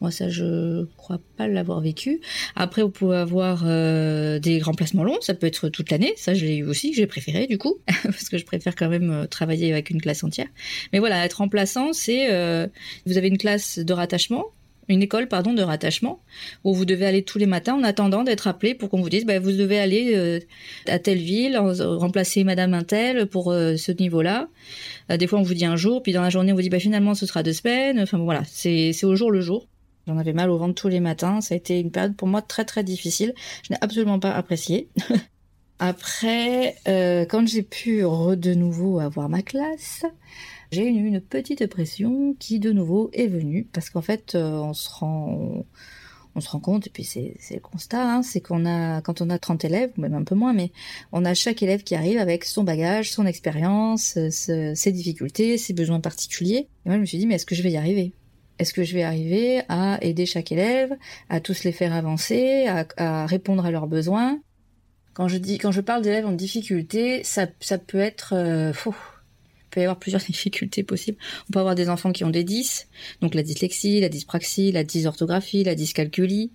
moi 0.00 0.12
ça 0.12 0.28
je 0.28 0.84
crois 0.96 1.18
pas 1.36 1.48
l'avoir 1.48 1.80
vécu. 1.80 2.20
Après 2.54 2.82
vous 2.82 2.90
pouvez 2.90 3.16
avoir 3.16 3.64
euh, 3.66 4.38
des 4.38 4.60
remplacements 4.60 5.02
longs, 5.02 5.20
ça 5.22 5.34
peut 5.34 5.48
être 5.48 5.70
toute 5.70 5.90
l'année. 5.90 6.12
Ça 6.16 6.34
je 6.34 6.46
l'ai 6.46 6.58
eu 6.58 6.64
aussi, 6.64 6.94
j'ai 6.94 7.08
préféré 7.08 7.48
du 7.48 7.58
coup, 7.58 7.78
parce 8.04 8.28
que 8.28 8.38
je 8.38 8.44
préfère 8.44 8.76
quand 8.76 8.88
même 8.88 9.26
travailler 9.28 9.72
avec 9.72 9.90
une 9.90 10.00
classe 10.00 10.22
entière. 10.22 10.48
Mais 10.92 11.00
voilà, 11.00 11.24
être 11.24 11.38
remplaçant, 11.38 11.92
c'est 11.92 12.28
vous 13.06 13.18
avez 13.18 13.26
une 13.26 13.38
classe 13.38 13.80
de 13.80 13.92
rattachement 13.92 14.52
une 14.88 15.02
école 15.02 15.28
pardon 15.28 15.52
de 15.52 15.62
rattachement 15.62 16.20
où 16.64 16.74
vous 16.74 16.84
devez 16.84 17.06
aller 17.06 17.22
tous 17.22 17.38
les 17.38 17.46
matins 17.46 17.74
en 17.74 17.82
attendant 17.82 18.24
d'être 18.24 18.46
appelé 18.46 18.74
pour 18.74 18.88
qu'on 18.88 19.00
vous 19.00 19.08
dise 19.08 19.24
bah, 19.24 19.38
vous 19.38 19.52
devez 19.52 19.78
aller 19.78 20.12
euh, 20.14 20.40
à 20.86 20.98
telle 20.98 21.18
ville 21.18 21.56
remplacer 21.56 22.44
Madame 22.44 22.74
Intel 22.74 23.26
pour 23.26 23.52
euh, 23.52 23.76
ce 23.76 23.92
niveau-là. 23.92 24.48
Euh, 25.10 25.16
des 25.16 25.26
fois 25.26 25.38
on 25.38 25.42
vous 25.42 25.54
dit 25.54 25.64
un 25.64 25.76
jour 25.76 26.02
puis 26.02 26.12
dans 26.12 26.22
la 26.22 26.30
journée 26.30 26.52
on 26.52 26.56
vous 26.56 26.62
dit 26.62 26.70
bah 26.70 26.80
finalement 26.80 27.14
ce 27.14 27.26
sera 27.26 27.42
deux 27.42 27.52
semaines. 27.52 28.00
Enfin 28.00 28.18
voilà 28.18 28.42
c'est 28.46 28.92
c'est 28.92 29.06
au 29.06 29.14
jour 29.14 29.30
le 29.30 29.40
jour. 29.40 29.68
J'en 30.08 30.18
avais 30.18 30.32
mal 30.32 30.50
au 30.50 30.58
ventre 30.58 30.74
tous 30.74 30.88
les 30.88 31.00
matins. 31.00 31.40
Ça 31.40 31.54
a 31.54 31.56
été 31.56 31.78
une 31.78 31.92
période 31.92 32.16
pour 32.16 32.26
moi 32.26 32.42
très 32.42 32.64
très 32.64 32.82
difficile. 32.82 33.34
Je 33.62 33.72
n'ai 33.72 33.78
absolument 33.80 34.18
pas 34.18 34.32
apprécié. 34.32 34.88
Après, 35.84 36.76
quand 37.28 37.46
j'ai 37.46 37.62
pu 37.62 38.02
de 38.02 38.54
nouveau 38.54 39.00
avoir 39.00 39.28
ma 39.28 39.42
classe, 39.42 40.04
j'ai 40.72 40.86
eu 40.86 41.04
une 41.04 41.20
petite 41.20 41.66
pression 41.66 42.34
qui 42.38 42.58
de 42.58 42.72
nouveau 42.72 43.10
est 43.12 43.26
venue. 43.26 43.68
Parce 43.72 43.90
qu'en 43.90 44.00
fait 44.00 44.34
euh, 44.34 44.52
on 44.54 44.72
se 44.72 44.88
rend 44.88 45.66
on, 46.34 46.40
se 46.40 46.48
rend 46.48 46.60
compte 46.60 46.86
et 46.86 46.90
puis 46.90 47.04
c'est 47.04 47.36
le 47.50 47.60
constat 47.60 48.10
hein, 48.10 48.22
c'est 48.22 48.40
qu'on 48.40 48.64
a 48.64 49.02
quand 49.02 49.20
on 49.20 49.28
a 49.28 49.38
30 49.38 49.66
élèves 49.66 49.92
même 49.98 50.14
un 50.14 50.24
peu 50.24 50.34
moins 50.34 50.54
mais 50.54 50.72
on 51.12 51.26
a 51.26 51.34
chaque 51.34 51.62
élève 51.62 51.82
qui 51.82 51.94
arrive 51.94 52.16
avec 52.16 52.46
son 52.46 52.64
bagage 52.64 53.10
son 53.12 53.26
expérience 53.26 54.16
euh, 54.16 54.30
ses 54.74 54.92
difficultés 54.92 55.58
ses 55.58 55.74
besoins 55.74 56.00
particuliers. 56.00 56.68
Et 56.86 56.88
moi 56.88 56.94
je 56.94 57.00
me 57.00 57.06
suis 57.06 57.18
dit 57.18 57.26
mais 57.26 57.34
est-ce 57.34 57.46
que 57.46 57.54
je 57.54 57.62
vais 57.62 57.72
y 57.72 57.76
arriver? 57.76 58.14
Est-ce 58.58 58.72
que 58.72 58.82
je 58.82 58.94
vais 58.94 59.02
arriver 59.02 59.62
à 59.68 59.98
aider 60.02 60.24
chaque 60.24 60.52
élève, 60.52 60.96
à 61.28 61.40
tous 61.40 61.64
les 61.64 61.72
faire 61.72 61.92
avancer, 61.92 62.66
à, 62.96 63.26
répondre 63.26 63.66
à 63.66 63.70
leurs 63.70 63.88
besoins? 63.88 64.38
Quand 65.14 65.28
je 65.28 65.36
dis, 65.36 65.58
quand 65.58 65.72
je 65.72 65.80
parle 65.80 66.02
d'élèves 66.02 66.26
en 66.26 66.32
difficulté, 66.32 67.22
ça, 67.24 67.46
ça 67.60 67.78
peut 67.78 67.98
être 67.98 68.34
euh, 68.34 68.72
faux 68.72 68.94
peut 69.72 69.80
y 69.80 69.84
avoir 69.84 69.98
plusieurs 69.98 70.22
difficultés 70.26 70.84
possibles. 70.84 71.18
On 71.48 71.52
peut 71.52 71.58
avoir 71.58 71.74
des 71.74 71.88
enfants 71.88 72.12
qui 72.12 72.24
ont 72.24 72.30
des 72.30 72.44
10, 72.44 72.86
donc 73.20 73.34
la 73.34 73.42
dyslexie, 73.42 74.00
la 74.00 74.08
dyspraxie, 74.08 74.70
la 74.70 74.84
dysorthographie, 74.84 75.64
la 75.64 75.74
dyscalculie. 75.74 76.52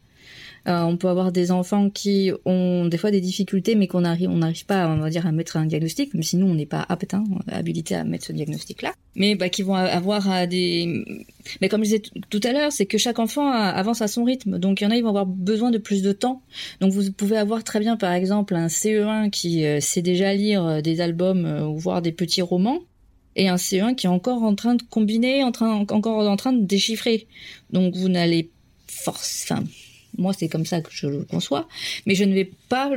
Euh, 0.68 0.82
on 0.82 0.98
peut 0.98 1.08
avoir 1.08 1.32
des 1.32 1.52
enfants 1.52 1.90
qui 1.90 2.32
ont 2.46 2.86
des 2.86 2.98
fois 2.98 3.10
des 3.10 3.22
difficultés, 3.22 3.76
mais 3.76 3.88
qu'on 3.88 4.00
on 4.04 4.38
n'arrive 4.38 4.66
pas, 4.66 4.90
on 4.90 5.08
dire, 5.08 5.26
à 5.26 5.32
mettre 5.32 5.56
un 5.56 5.66
diagnostic, 5.66 6.14
même 6.14 6.24
si 6.24 6.36
nous 6.36 6.46
on 6.46 6.56
n'est 6.56 6.66
pas 6.66 6.86
apte, 6.90 7.14
hein, 7.14 7.24
habilité 7.48 7.96
à 7.96 8.04
mettre 8.04 8.26
ce 8.26 8.34
diagnostic-là. 8.34 8.94
Mais 9.16 9.36
bah, 9.36 9.50
qui 9.50 9.64
vont 9.64 9.76
avoir 9.76 10.30
à 10.30 10.46
des, 10.46 11.06
mais 11.62 11.70
comme 11.70 11.82
je 11.84 11.96
disais 11.96 12.02
tout 12.30 12.42
à 12.44 12.52
l'heure, 12.52 12.72
c'est 12.72 12.86
que 12.86 12.98
chaque 12.98 13.20
enfant 13.20 13.50
avance 13.50 14.02
à 14.02 14.08
son 14.08 14.26
rythme. 14.26 14.60
Donc 14.60 14.82
il 14.82 14.84
y 14.84 14.88
en 14.88 14.92
a, 14.92 14.98
ils 14.98 15.04
vont 15.04 15.10
avoir 15.10 15.26
besoin 15.26 15.72
de 15.72 15.78
plus 15.78 16.02
de 16.02 16.12
temps. 16.12 16.42
Donc 16.82 16.92
vous 16.92 17.12
pouvez 17.14 17.38
avoir 17.38 17.64
très 17.64 17.80
bien, 17.80 17.96
par 17.96 18.12
exemple, 18.12 18.56
un 18.56 18.68
CE1 18.68 19.30
qui 19.30 19.66
euh, 19.66 19.80
sait 19.80 20.02
déjà 20.02 20.34
lire 20.34 20.66
euh, 20.66 20.82
des 20.82 21.00
albums 21.00 21.46
ou 21.46 21.78
voir 21.78 22.02
des 22.02 22.12
petits 22.12 22.42
romans 22.42 22.80
et 23.38 23.48
un 23.48 23.56
C1 23.56 23.96
qui 23.96 24.08
est 24.08 24.10
encore 24.10 24.44
en 24.44 24.56
train 24.56 24.76
de 24.76 24.84
combiner, 24.84 25.44
en 25.44 25.52
train, 25.52 25.86
encore 25.90 26.28
en 26.28 26.36
train 26.36 26.52
de 26.52 26.66
déchiffrer. 26.66 27.28
Donc 27.70 27.96
vous 27.96 28.10
n'allez 28.10 28.50
force, 28.88 29.46
enfin, 29.46 29.64
moi 30.18 30.34
c'est 30.34 30.48
comme 30.48 30.66
ça 30.66 30.82
que 30.82 30.90
je 30.92 31.08
le 31.08 31.24
conçois, 31.24 31.68
mais 32.06 32.16
je 32.16 32.24
ne 32.24 32.34
vais 32.34 32.52
pas 32.70 32.92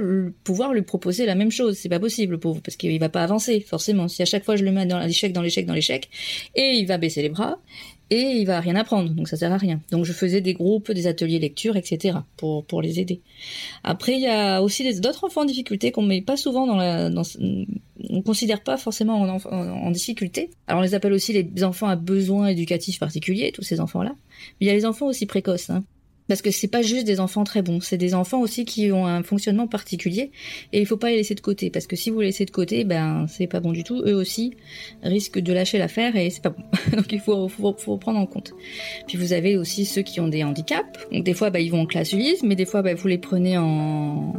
pouvoir 0.45 0.73
lui 0.73 0.83
proposer 0.83 1.27
la 1.27 1.35
même 1.35 1.51
chose, 1.51 1.77
c'est 1.77 1.89
pas 1.89 2.01
possible 2.01 2.39
parce 2.39 2.77
qu'il 2.77 2.99
va 2.99 3.09
pas 3.09 3.23
avancer 3.23 3.61
forcément. 3.61 4.09
Si 4.09 4.23
à 4.23 4.27
chaque 4.27 4.45
fois 4.45 4.57
je 4.57 4.65
le 4.65 4.73
mets 4.73 4.87
dans 4.87 4.99
l'échec, 4.99 5.33
dans 5.33 5.43
l'échec, 5.43 5.67
dans 5.67 5.75
l'échec, 5.75 6.09
et 6.55 6.73
il 6.75 6.87
va 6.87 6.99
baisser 6.99 7.23
les 7.23 7.29
bras, 7.29 7.59
et 8.11 8.39
il 8.39 8.45
va 8.45 8.59
rien 8.61 8.75
apprendre, 8.75 9.11
donc 9.11 9.29
ça 9.29 9.37
sert 9.37 9.53
à 9.53 9.57
rien. 9.57 9.81
Donc 9.93 10.05
je 10.05 10.13
faisais 10.13 10.41
des 10.41 10.53
groupes, 10.53 10.91
des 10.91 11.07
ateliers 11.07 11.39
lecture, 11.39 11.77
etc. 11.77 12.19
pour 12.37 12.83
les 12.83 12.99
aider. 12.99 13.21
Après 13.85 14.15
il 14.15 14.21
y 14.21 14.27
a 14.27 14.63
aussi 14.63 15.01
d'autres 15.01 15.25
enfants 15.25 15.43
en 15.43 15.45
difficulté 15.45 15.93
qu'on 15.93 16.03
met 16.03 16.21
pas 16.21 16.37
souvent 16.37 16.67
dans 16.67 16.77
la, 16.77 17.09
dans, 17.09 17.23
on 18.09 18.23
considère 18.23 18.63
pas 18.63 18.77
forcément 18.77 19.21
en, 19.23 19.91
difficulté. 19.91 20.51
Alors 20.67 20.81
on 20.81 20.83
les 20.83 20.95
appelle 20.95 21.13
aussi 21.13 21.33
les 21.33 21.65
enfants 21.65 21.87
à 21.87 21.97
besoins 21.97 22.49
éducatifs 22.49 22.99
particuliers, 22.99 23.53
tous 23.53 23.63
ces 23.63 23.81
enfants-là. 23.81 24.15
Mais 24.61 24.67
il 24.67 24.69
y 24.69 24.71
a 24.71 24.75
les 24.75 24.87
enfants 24.87 25.07
aussi 25.07 25.27
précoces. 25.27 25.71
Hein. 25.71 25.85
Parce 26.31 26.43
que 26.43 26.53
c'est 26.53 26.69
pas 26.69 26.83
juste 26.83 27.09
des 27.09 27.19
enfants 27.19 27.43
très 27.43 27.61
bons, 27.61 27.81
c'est 27.81 27.97
des 27.97 28.15
enfants 28.15 28.41
aussi 28.41 28.65
qui 28.65 28.93
ont 28.93 29.05
un 29.05 29.25
fonctionnement 29.25 29.67
particulier 29.67 30.31
et 30.73 30.79
il 30.79 30.87
faut 30.87 30.97
pas 30.97 31.11
les 31.11 31.17
laisser 31.17 31.35
de 31.35 31.41
côté 31.41 31.71
parce 31.71 31.89
que 31.89 31.97
si 31.97 32.11
vous 32.11 32.21
les 32.21 32.27
laissez 32.27 32.45
de 32.45 32.53
côté, 32.53 32.85
ben 32.85 33.27
c'est 33.27 33.49
pas 33.49 33.59
bon 33.59 33.73
du 33.73 33.83
tout. 33.83 34.01
Eux 34.07 34.15
aussi 34.15 34.55
risquent 35.03 35.41
de 35.41 35.53
lâcher 35.53 35.79
l'affaire 35.79 36.15
et 36.15 36.31
c'est 36.31 36.41
pas 36.41 36.51
bon. 36.51 36.63
Donc 36.97 37.11
il 37.11 37.19
faut, 37.19 37.49
faut, 37.49 37.97
prendre 37.97 38.21
en 38.21 38.27
compte. 38.27 38.53
Puis 39.09 39.19
vous 39.19 39.33
avez 39.33 39.57
aussi 39.57 39.85
ceux 39.85 40.03
qui 40.03 40.21
ont 40.21 40.29
des 40.29 40.45
handicaps. 40.45 41.01
Donc 41.11 41.25
des 41.25 41.35
fois, 41.35 41.51
ben, 41.51 41.59
ils 41.59 41.73
vont 41.73 41.81
en 41.81 41.87
classe 41.87 42.13
Ulysse, 42.13 42.45
mais 42.45 42.55
des 42.55 42.65
fois, 42.65 42.83
ben, 42.83 42.95
vous 42.95 43.09
les 43.09 43.19
prenez 43.19 43.59
en 43.59 44.33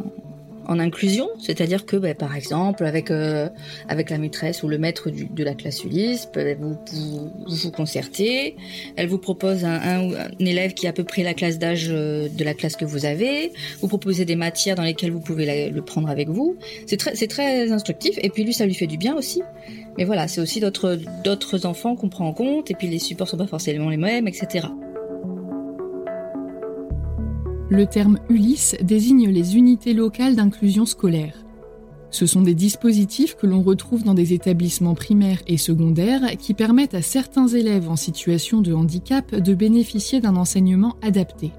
en 0.67 0.79
inclusion, 0.79 1.29
c'est-à-dire 1.39 1.85
que, 1.85 1.97
ben, 1.97 2.15
par 2.15 2.35
exemple, 2.35 2.85
avec 2.85 3.11
euh, 3.11 3.49
avec 3.87 4.09
la 4.09 4.17
maîtresse 4.17 4.63
ou 4.63 4.67
le 4.67 4.77
maître 4.77 5.09
du, 5.09 5.25
de 5.25 5.43
la 5.43 5.53
classe 5.53 5.83
Ulysse, 5.83 6.27
ben, 6.33 6.57
vous, 6.59 6.77
vous, 6.91 7.31
vous 7.47 7.71
concertez, 7.71 8.55
elle 8.95 9.07
vous 9.07 9.17
propose 9.17 9.65
un, 9.65 9.79
un, 9.81 10.29
élève 10.39 10.73
qui 10.73 10.87
a 10.87 10.91
à 10.91 10.93
peu 10.93 11.03
près 11.03 11.23
la 11.23 11.33
classe 11.33 11.59
d'âge 11.59 11.87
euh, 11.89 12.29
de 12.29 12.43
la 12.43 12.53
classe 12.53 12.75
que 12.75 12.85
vous 12.85 13.05
avez, 13.05 13.51
vous 13.81 13.87
proposez 13.87 14.25
des 14.25 14.35
matières 14.35 14.75
dans 14.75 14.83
lesquelles 14.83 15.11
vous 15.11 15.19
pouvez 15.19 15.69
le 15.69 15.81
prendre 15.81 16.09
avec 16.09 16.29
vous. 16.29 16.57
C'est 16.85 16.97
très 16.97 17.15
très 17.27 17.71
instructif 17.71 18.17
et 18.21 18.29
puis 18.29 18.43
lui 18.43 18.53
ça 18.53 18.65
lui 18.65 18.75
fait 18.75 18.87
du 18.87 18.97
bien 18.97 19.15
aussi. 19.15 19.41
Mais 19.97 20.05
voilà, 20.05 20.27
c'est 20.27 20.41
aussi 20.41 20.59
d'autres 20.59 20.99
d'autres 21.23 21.65
enfants 21.65 21.95
qu'on 21.95 22.09
prend 22.09 22.27
en 22.27 22.33
compte 22.33 22.71
et 22.71 22.75
puis 22.75 22.87
les 22.87 22.99
supports 22.99 23.27
sont 23.27 23.37
pas 23.37 23.47
forcément 23.47 23.89
les 23.89 23.97
mêmes, 23.97 24.27
etc. 24.27 24.67
Le 27.71 27.85
terme 27.85 28.19
Ulysse 28.27 28.75
désigne 28.81 29.29
les 29.29 29.55
unités 29.55 29.93
locales 29.93 30.35
d'inclusion 30.35 30.85
scolaire. 30.85 31.45
Ce 32.09 32.25
sont 32.25 32.41
des 32.41 32.53
dispositifs 32.53 33.37
que 33.37 33.47
l'on 33.47 33.61
retrouve 33.61 34.03
dans 34.03 34.13
des 34.13 34.33
établissements 34.33 34.93
primaires 34.93 35.41
et 35.47 35.55
secondaires 35.55 36.35
qui 36.37 36.53
permettent 36.53 36.95
à 36.95 37.01
certains 37.01 37.47
élèves 37.47 37.89
en 37.89 37.95
situation 37.95 38.59
de 38.59 38.73
handicap 38.73 39.33
de 39.33 39.53
bénéficier 39.53 40.19
d'un 40.19 40.35
enseignement 40.35 40.97
adapté. 41.01 41.53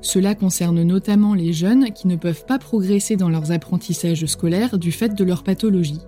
Cela 0.00 0.34
concerne 0.34 0.82
notamment 0.82 1.34
les 1.34 1.52
jeunes 1.52 1.92
qui 1.92 2.08
ne 2.08 2.16
peuvent 2.16 2.44
pas 2.44 2.58
progresser 2.58 3.14
dans 3.14 3.28
leurs 3.28 3.52
apprentissages 3.52 4.26
scolaires 4.26 4.76
du 4.76 4.90
fait 4.90 5.14
de 5.14 5.22
leur 5.22 5.44
pathologie. 5.44 6.00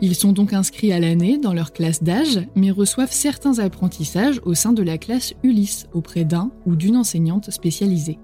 Ils 0.00 0.14
sont 0.14 0.32
donc 0.32 0.52
inscrits 0.52 0.92
à 0.92 1.00
l'année 1.00 1.38
dans 1.38 1.52
leur 1.52 1.72
classe 1.72 2.02
d'âge, 2.02 2.46
mais 2.56 2.70
reçoivent 2.70 3.12
certains 3.12 3.58
apprentissages 3.58 4.40
au 4.44 4.54
sein 4.54 4.72
de 4.72 4.82
la 4.82 4.98
classe 4.98 5.34
Ulysse 5.42 5.86
auprès 5.92 6.24
d'un 6.24 6.50
ou 6.66 6.74
d'une 6.76 6.96
enseignante 6.96 7.50
spécialisée. 7.50 8.18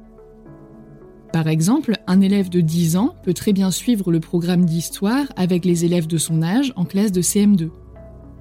Par 1.33 1.47
exemple, 1.47 1.95
un 2.09 2.21
élève 2.21 2.49
de 2.49 2.61
10 2.61 2.97
ans 2.97 3.15
peut 3.23 3.35
très 3.35 3.53
bien 3.53 3.71
suivre 3.71 4.11
le 4.11 4.19
programme 4.19 4.65
d'histoire 4.65 5.27
avec 5.37 5.65
les 5.65 5.85
élèves 5.85 6.09
de 6.09 6.19
son 6.19 6.43
âge 6.43 6.73
en 6.75 6.85
classe 6.85 7.13
de 7.13 7.23
CM2. 7.23 7.71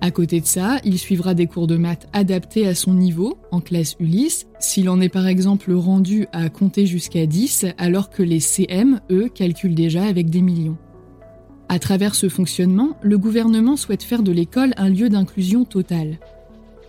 À 0.01 0.11
côté 0.11 0.39
de 0.39 0.45
ça, 0.45 0.77
il 0.83 0.97
suivra 0.97 1.33
des 1.33 1.45
cours 1.45 1.67
de 1.67 1.75
maths 1.77 2.07
adaptés 2.13 2.65
à 2.65 2.73
son 2.73 2.93
niveau 2.93 3.37
en 3.51 3.59
classe 3.59 3.95
Ulysse, 3.99 4.47
s'il 4.59 4.89
en 4.89 5.01
est 5.01 5.09
par 5.09 5.27
exemple 5.27 5.71
rendu 5.73 6.25
à 6.31 6.49
compter 6.49 6.85
jusqu'à 6.85 7.25
10 7.27 7.67
alors 7.77 8.09
que 8.09 8.23
les 8.23 8.39
CM, 8.39 9.01
eux, 9.11 9.29
calculent 9.29 9.75
déjà 9.75 10.05
avec 10.05 10.29
des 10.29 10.41
millions. 10.41 10.77
À 11.71 11.77
travers 11.77 12.15
ce 12.15 12.29
fonctionnement, 12.29 12.97
le 13.03 13.19
gouvernement 13.19 13.77
souhaite 13.77 14.01
faire 14.01 14.23
de 14.23 14.31
l'école 14.31 14.73
un 14.77 14.89
lieu 14.89 15.07
d'inclusion 15.07 15.65
totale. 15.65 16.17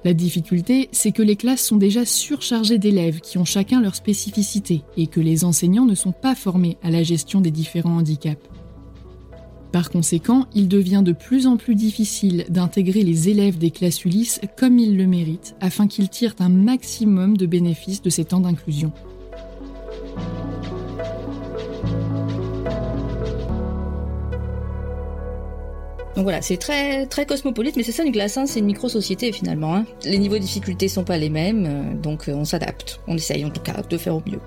La 0.07 0.15
difficulté, 0.15 0.89
c'est 0.91 1.13
que 1.13 1.21
les 1.21 1.37
classes 1.37 1.63
sont 1.63 1.77
déjà 1.77 2.07
surchargées 2.07 2.79
d'élèves 2.79 3.21
qui 3.21 3.37
ont 3.37 3.45
chacun 3.45 3.83
leur 3.83 3.95
spécificité 3.95 4.81
et 4.97 5.07
que 5.07 5.21
les 5.21 5.45
enseignants 5.45 5.85
ne 5.85 5.95
sont 5.95 6.13
pas 6.13 6.35
formés 6.35 6.79
à 6.83 6.91
la 6.91 7.03
gestion 7.03 7.43
des 7.43 7.51
différents 7.51 7.99
handicaps. 7.99 8.41
Par 9.71 9.91
conséquent, 9.91 10.47
il 10.55 10.67
devient 10.67 11.03
de 11.05 11.13
plus 11.13 11.47
en 11.47 11.59
plus 11.59 11.75
difficile 11.75 12.47
d'intégrer 12.49 13.03
les 13.03 13.29
élèves 13.29 13.59
des 13.59 13.71
classes 13.71 14.07
Ulysse 14.07 14.41
comme 14.57 14.79
ils 14.79 14.97
le 14.97 15.07
méritent 15.07 15.55
afin 15.61 15.89
qu'ils 15.89 16.09
tirent 16.09 16.35
un 16.39 16.49
maximum 16.49 17.37
de 17.37 17.45
bénéfices 17.45 18.01
de 18.01 18.09
ces 18.09 18.25
temps 18.25 18.41
d'inclusion. 18.41 18.93
Donc 26.17 26.25
voilà, 26.25 26.43
c'est 26.43 26.57
très 26.57 27.07
très 27.07 27.25
cosmopolite, 27.25 27.77
mais 27.77 27.83
c'est 27.83 27.93
ça 27.93 28.03
une 28.03 28.11
glace, 28.11 28.37
hein, 28.37 28.47
c'est 28.47 28.59
une 28.59 28.67
micro-société 28.67 29.33
finalement. 29.33 29.77
Hein. 29.77 29.87
Les 30.05 30.19
niveaux 30.19 30.37
de 30.37 30.43
difficulté 30.43 30.89
sont 30.89 31.05
pas 31.05 31.19
les 31.19 31.31
mêmes, 31.31 31.67
euh, 31.67 31.95
donc 31.95 32.29
euh, 32.29 32.33
on 32.33 32.45
s'adapte. 32.45 33.01
On 33.07 33.17
essaye 33.17 33.45
en 33.45 33.51
tout 33.51 33.61
cas 33.61 33.83
de 33.89 33.97
faire 33.97 34.17
au 34.17 34.23
mieux. 34.27 34.41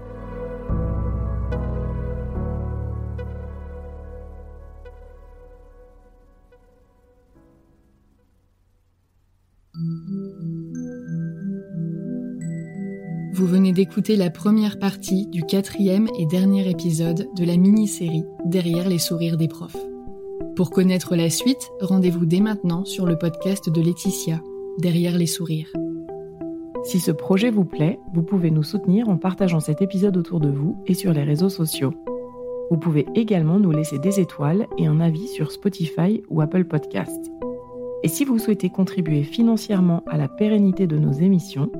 Vous 13.33 13.47
venez 13.47 13.71
d'écouter 13.71 14.15
la 14.15 14.29
première 14.29 14.79
partie 14.79 15.27
du 15.27 15.43
quatrième 15.43 16.07
et 16.19 16.25
dernier 16.25 16.69
épisode 16.69 17.27
de 17.35 17.45
la 17.45 17.57
mini-série 17.57 18.23
Derrière 18.45 18.87
les 18.87 18.99
sourires 18.99 19.37
des 19.37 19.47
profs. 19.47 19.75
Pour 20.55 20.69
connaître 20.69 21.15
la 21.15 21.31
suite, 21.31 21.71
rendez-vous 21.81 22.27
dès 22.27 22.39
maintenant 22.39 22.85
sur 22.85 23.07
le 23.07 23.17
podcast 23.17 23.71
de 23.71 23.81
Laetitia, 23.81 24.39
Derrière 24.77 25.17
les 25.17 25.25
sourires. 25.25 25.73
Si 26.83 26.99
ce 26.99 27.11
projet 27.11 27.49
vous 27.49 27.65
plaît, 27.65 27.99
vous 28.13 28.21
pouvez 28.21 28.51
nous 28.51 28.61
soutenir 28.61 29.09
en 29.09 29.17
partageant 29.17 29.59
cet 29.59 29.81
épisode 29.81 30.15
autour 30.15 30.39
de 30.39 30.49
vous 30.49 30.77
et 30.85 30.93
sur 30.93 31.11
les 31.11 31.23
réseaux 31.23 31.49
sociaux. 31.49 31.93
Vous 32.69 32.77
pouvez 32.77 33.07
également 33.15 33.59
nous 33.59 33.71
laisser 33.71 33.97
des 33.97 34.19
étoiles 34.19 34.67
et 34.77 34.85
un 34.85 34.99
avis 34.99 35.27
sur 35.27 35.51
Spotify 35.51 36.21
ou 36.29 36.41
Apple 36.41 36.65
Podcast. 36.65 37.31
Et 38.03 38.07
si 38.07 38.23
vous 38.23 38.37
souhaitez 38.37 38.69
contribuer 38.69 39.23
financièrement 39.23 40.03
à 40.05 40.17
la 40.17 40.27
pérennité 40.27 40.85
de 40.85 40.99
nos 40.99 41.13
émissions, 41.13 41.71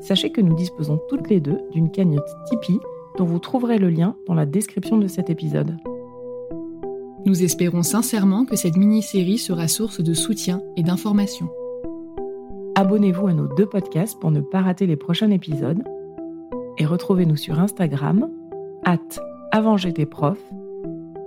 sachez 0.00 0.30
que 0.30 0.40
nous 0.40 0.54
disposons 0.54 1.00
toutes 1.08 1.28
les 1.30 1.40
deux 1.40 1.58
d'une 1.72 1.90
cagnotte 1.90 2.30
Tipeee 2.46 2.78
dont 3.18 3.24
vous 3.24 3.40
trouverez 3.40 3.78
le 3.78 3.90
lien 3.90 4.14
dans 4.28 4.34
la 4.34 4.46
description 4.46 4.98
de 4.98 5.08
cet 5.08 5.30
épisode. 5.30 5.76
Nous 7.26 7.42
espérons 7.42 7.82
sincèrement 7.82 8.46
que 8.46 8.56
cette 8.56 8.76
mini-série 8.76 9.38
sera 9.38 9.68
source 9.68 10.00
de 10.00 10.14
soutien 10.14 10.62
et 10.76 10.82
d'information. 10.82 11.50
Abonnez-vous 12.74 13.26
à 13.26 13.34
nos 13.34 13.46
deux 13.54 13.66
podcasts 13.66 14.18
pour 14.18 14.30
ne 14.30 14.40
pas 14.40 14.62
rater 14.62 14.86
les 14.86 14.96
prochains 14.96 15.30
épisodes 15.30 15.82
et 16.78 16.86
retrouvez-nous 16.86 17.36
sur 17.36 17.60
Instagram, 17.60 18.30
at 18.84 18.98
avant 19.52 19.76
j'étais 19.76 20.06
prof 20.06 20.38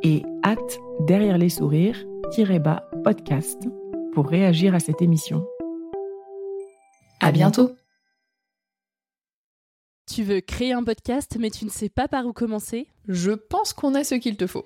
et 0.01 0.23
at 0.41 0.55
derrière 1.01 1.37
les 1.37 1.49
sourires, 1.49 2.03
bas 2.63 2.89
podcast 3.03 3.61
pour 4.13 4.27
réagir 4.27 4.73
à 4.73 4.79
cette 4.79 5.03
émission. 5.03 5.45
À 7.19 7.31
bientôt! 7.31 7.71
Tu 10.11 10.23
veux 10.23 10.41
créer 10.41 10.73
un 10.73 10.83
podcast 10.83 11.37
mais 11.39 11.51
tu 11.51 11.65
ne 11.65 11.69
sais 11.69 11.89
pas 11.89 12.07
par 12.07 12.25
où 12.25 12.33
commencer? 12.33 12.87
Je 13.07 13.31
pense 13.31 13.73
qu'on 13.73 13.93
a 13.93 14.03
ce 14.03 14.15
qu'il 14.15 14.37
te 14.37 14.47
faut. 14.47 14.65